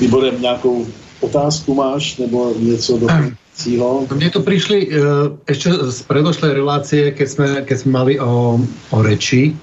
[0.00, 0.86] Výborem nějakou
[1.20, 3.06] otázku máš nebo něco do
[3.58, 4.06] cílo.
[4.06, 8.62] Mne to prišli uh, ešte z predošlej relácie, keď sme, keď sme mali o,
[8.94, 9.58] o reči,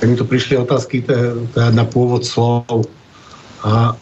[0.00, 2.88] tak mi to prišli otázky teda na pôvod slov.
[3.62, 3.94] A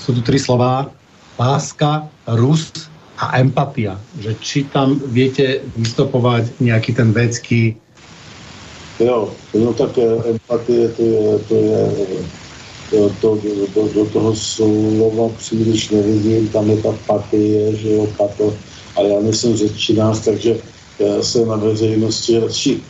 [0.00, 0.90] sú tu tri slova.
[1.36, 2.72] Láska, rus
[3.20, 4.00] a empatia.
[4.18, 7.78] Že či tam viete vystopovať nejaký ten vecký
[8.98, 11.80] Jo, no tak empatie to je, to je
[12.90, 13.38] to, to,
[13.74, 18.54] to, do toho slova příliš nevidím, tam je ta patie, že jo, pato,
[18.96, 20.56] ale já nejsem řečinář, takže
[20.98, 22.80] já se na veřejnosti radši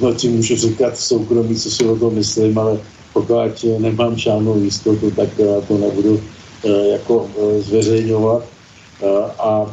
[0.00, 2.78] no, ti můžu říkat soukromí, co si o tom myslím, ale
[3.12, 6.20] pokud nemám žádnou jistotu, tak já to nebudu
[6.64, 8.42] eh, jako eh, zveřejňovat.
[9.02, 9.66] Eh, a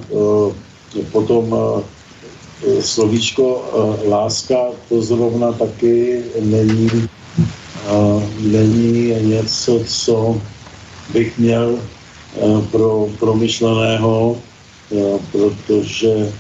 [1.12, 1.56] potom
[2.80, 3.64] slovíčko
[4.10, 4.56] láska,
[4.90, 6.90] to zrovna taky není
[8.40, 10.42] není něco, co
[11.14, 14.38] bych měl eh, pro promyšleného,
[14.92, 16.34] eh, protože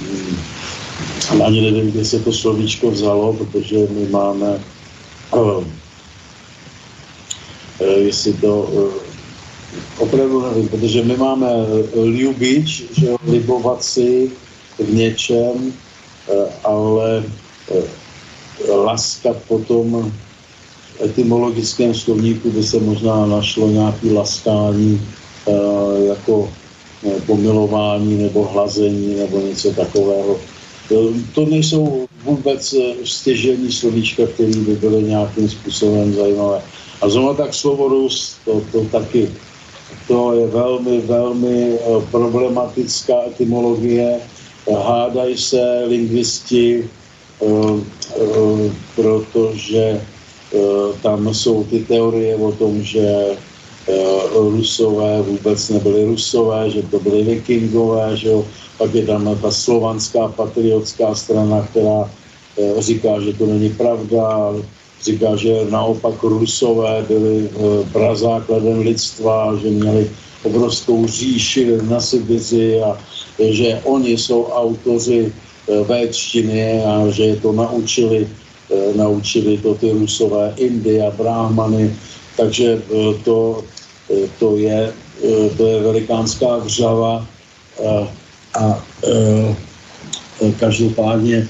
[0.00, 4.60] hm, ani nevím, kde se to slovíčko vzalo, protože my máme,
[5.34, 5.64] eh,
[7.84, 8.70] jestli to
[9.98, 11.48] opravdu nevím, protože my máme
[11.94, 14.30] ljubič, že libovat si
[14.78, 15.72] v něčem,
[16.64, 17.24] ale
[18.62, 20.12] laska potom
[20.94, 25.52] v etymologickém slovníku by se možná našlo nějaké laskání e,
[26.06, 26.48] jako
[27.06, 30.36] e, pomilování nebo hlazení nebo něco takového.
[30.88, 32.74] To, to nejsou vůbec
[33.04, 36.62] stěžení slovíčka, které by byly nějakým způsobem zajímavé.
[37.00, 39.30] A zrovna tak slovo Rus, to, to taky,
[40.08, 41.78] to je velmi, velmi
[42.10, 44.20] problematická etymologie.
[44.68, 47.03] Hádají se lingvisti, Eh, eh,
[48.96, 50.58] protože eh,
[51.02, 53.36] tam jsou ty teorie o tom, že
[54.32, 58.44] Rusové vůbec nebyli Rusové, že to byli vikingové, že jo.
[58.78, 62.10] Pak je tam ta slovanská patriotská strana, která
[62.78, 64.54] říká, že to není pravda,
[65.04, 67.48] říká, že naopak Rusové byli
[67.92, 70.10] prazákladem lidstva, že měli
[70.42, 72.98] obrovskou říši na Sibiři a
[73.38, 75.32] že oni jsou autoři
[75.64, 78.28] Eh, véčtiny a že je to naučili,
[78.68, 81.88] eh, naučili to ty rusové India, Brahmany,
[82.36, 83.64] takže eh, to,
[84.38, 84.92] to, je,
[85.56, 87.24] to je velikánská vřava.
[88.54, 88.78] A
[90.60, 91.48] každopádně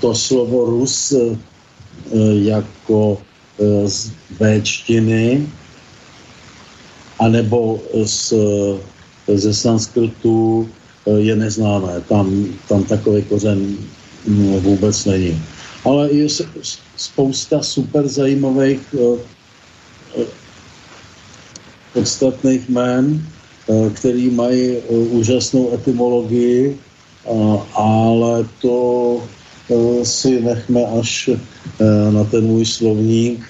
[0.00, 1.14] to slovo Rus
[2.42, 3.18] jako
[3.86, 4.10] z
[4.40, 5.46] véčtiny
[7.18, 8.34] anebo z,
[9.30, 10.68] ze sanskrtu
[11.06, 12.02] je neznámé.
[12.08, 13.76] Tam, tam takový kořen
[14.26, 15.42] no, vůbec není.
[15.84, 16.26] Ale je
[16.96, 19.18] spousta super zajímavých eh,
[20.18, 20.26] eh,
[21.94, 24.76] podstatných jmén, eh, který mají
[25.14, 26.78] úžasnou etymologii,
[27.74, 29.22] ale to
[30.02, 31.30] si nechme až
[32.10, 33.42] na ten můj slovník,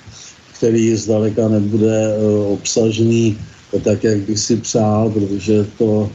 [0.57, 2.17] který zdaleka nebude
[2.49, 3.37] obsažený
[3.85, 6.09] tak, jak bych si přál, protože to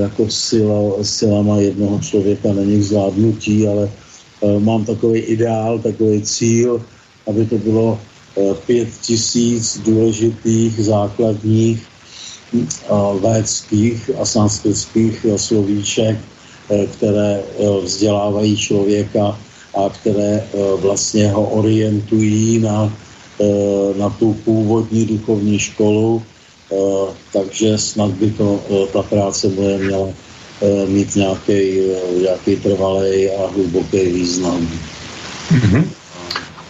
[0.00, 3.90] jako sila, silama jednoho člověka není k zvládnutí, ale
[4.58, 6.82] mám takový ideál, takový cíl,
[7.26, 7.98] aby to bylo
[8.66, 11.92] pět tisíc důležitých základních
[13.20, 16.16] védských a sanskritských slovíček,
[16.70, 19.38] eh, které eh, vzdělávají člověka
[19.72, 22.92] a které eh, vlastně ho orientují na,
[23.98, 26.22] na tu původní duchovní školu,
[27.32, 28.60] takže snad by to,
[28.92, 30.08] ta práce moje měla
[30.88, 31.80] mít nějaký,
[32.20, 34.68] nějaký trvalý a hluboký význam.
[35.50, 35.84] Mm-hmm.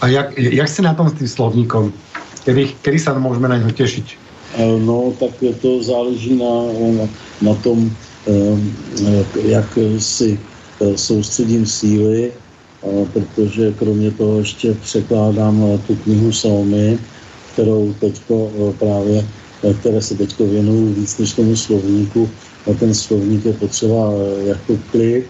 [0.01, 1.93] A jak, jak jste na tom s tím slovníkom?
[2.45, 4.05] Kedy, kedy se můžeme na něho těšit?
[4.79, 5.31] No, tak
[5.61, 6.53] to záleží na,
[7.43, 7.91] na tom,
[8.29, 10.41] eh, jak si
[10.97, 12.33] soustředím síly,
[13.13, 16.99] protože kromě toho ještě překládám tu knihu Salmy,
[17.53, 19.25] kterou teďko právě,
[19.81, 22.31] které se teďko věnuju víc než tomu slovníku.
[22.71, 24.13] A ten slovník je potřeba
[24.47, 25.27] jako klid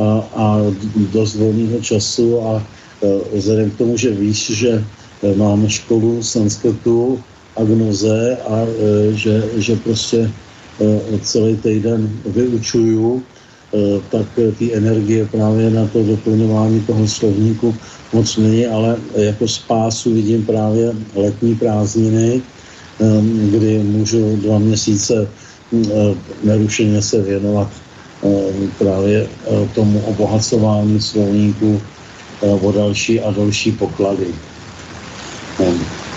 [0.00, 0.60] a, a
[1.12, 2.62] dost volného času a
[3.32, 4.84] vzhledem k tomu, že víš, že
[5.36, 7.20] máme školu sanskritu,
[7.56, 10.30] agnoze a e, že, že prostě
[11.22, 13.22] celý týden vyučuju,
[14.10, 14.26] tak
[14.58, 17.74] ty energie právě na to doplňování toho slovníku
[18.12, 22.42] moc není, ale jako spásu vidím právě letní prázdniny,
[23.50, 25.28] kdy můžu dva měsíce
[26.42, 27.68] nerušeně se věnovat
[28.78, 29.28] právě
[29.74, 31.82] tomu obohacování slovníku
[32.40, 34.26] o další a další poklady.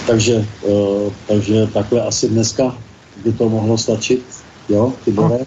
[0.07, 2.75] Takže, uh, takže takhle asi dneska
[3.23, 4.25] by to mohlo stačit.
[4.69, 5.37] Jo, Tibore?
[5.37, 5.45] No.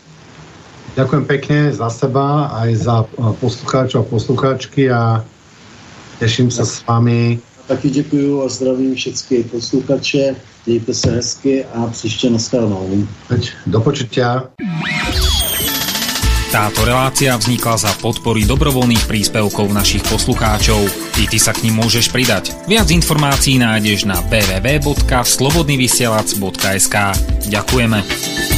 [0.94, 5.27] Ďakujem pekne za seba, aj za eh, poslucháčov a poslucháčky a
[6.19, 7.43] těším se s vámi.
[7.66, 10.36] Taky děkuji a zdravím všechny posluchače,
[10.66, 13.07] mějte se hezky a příště nashledanou.
[13.66, 14.43] Do počutia.
[16.55, 20.86] Táto relácia vznikla za podpory dobrovoľných príspevkov našich poslucháčov.
[21.19, 22.55] I ty sa k ním môžeš pridať.
[22.70, 26.97] Viac informácií nájdeš na www.slobodnyvysielac.sk
[27.51, 28.53] Ďakujeme.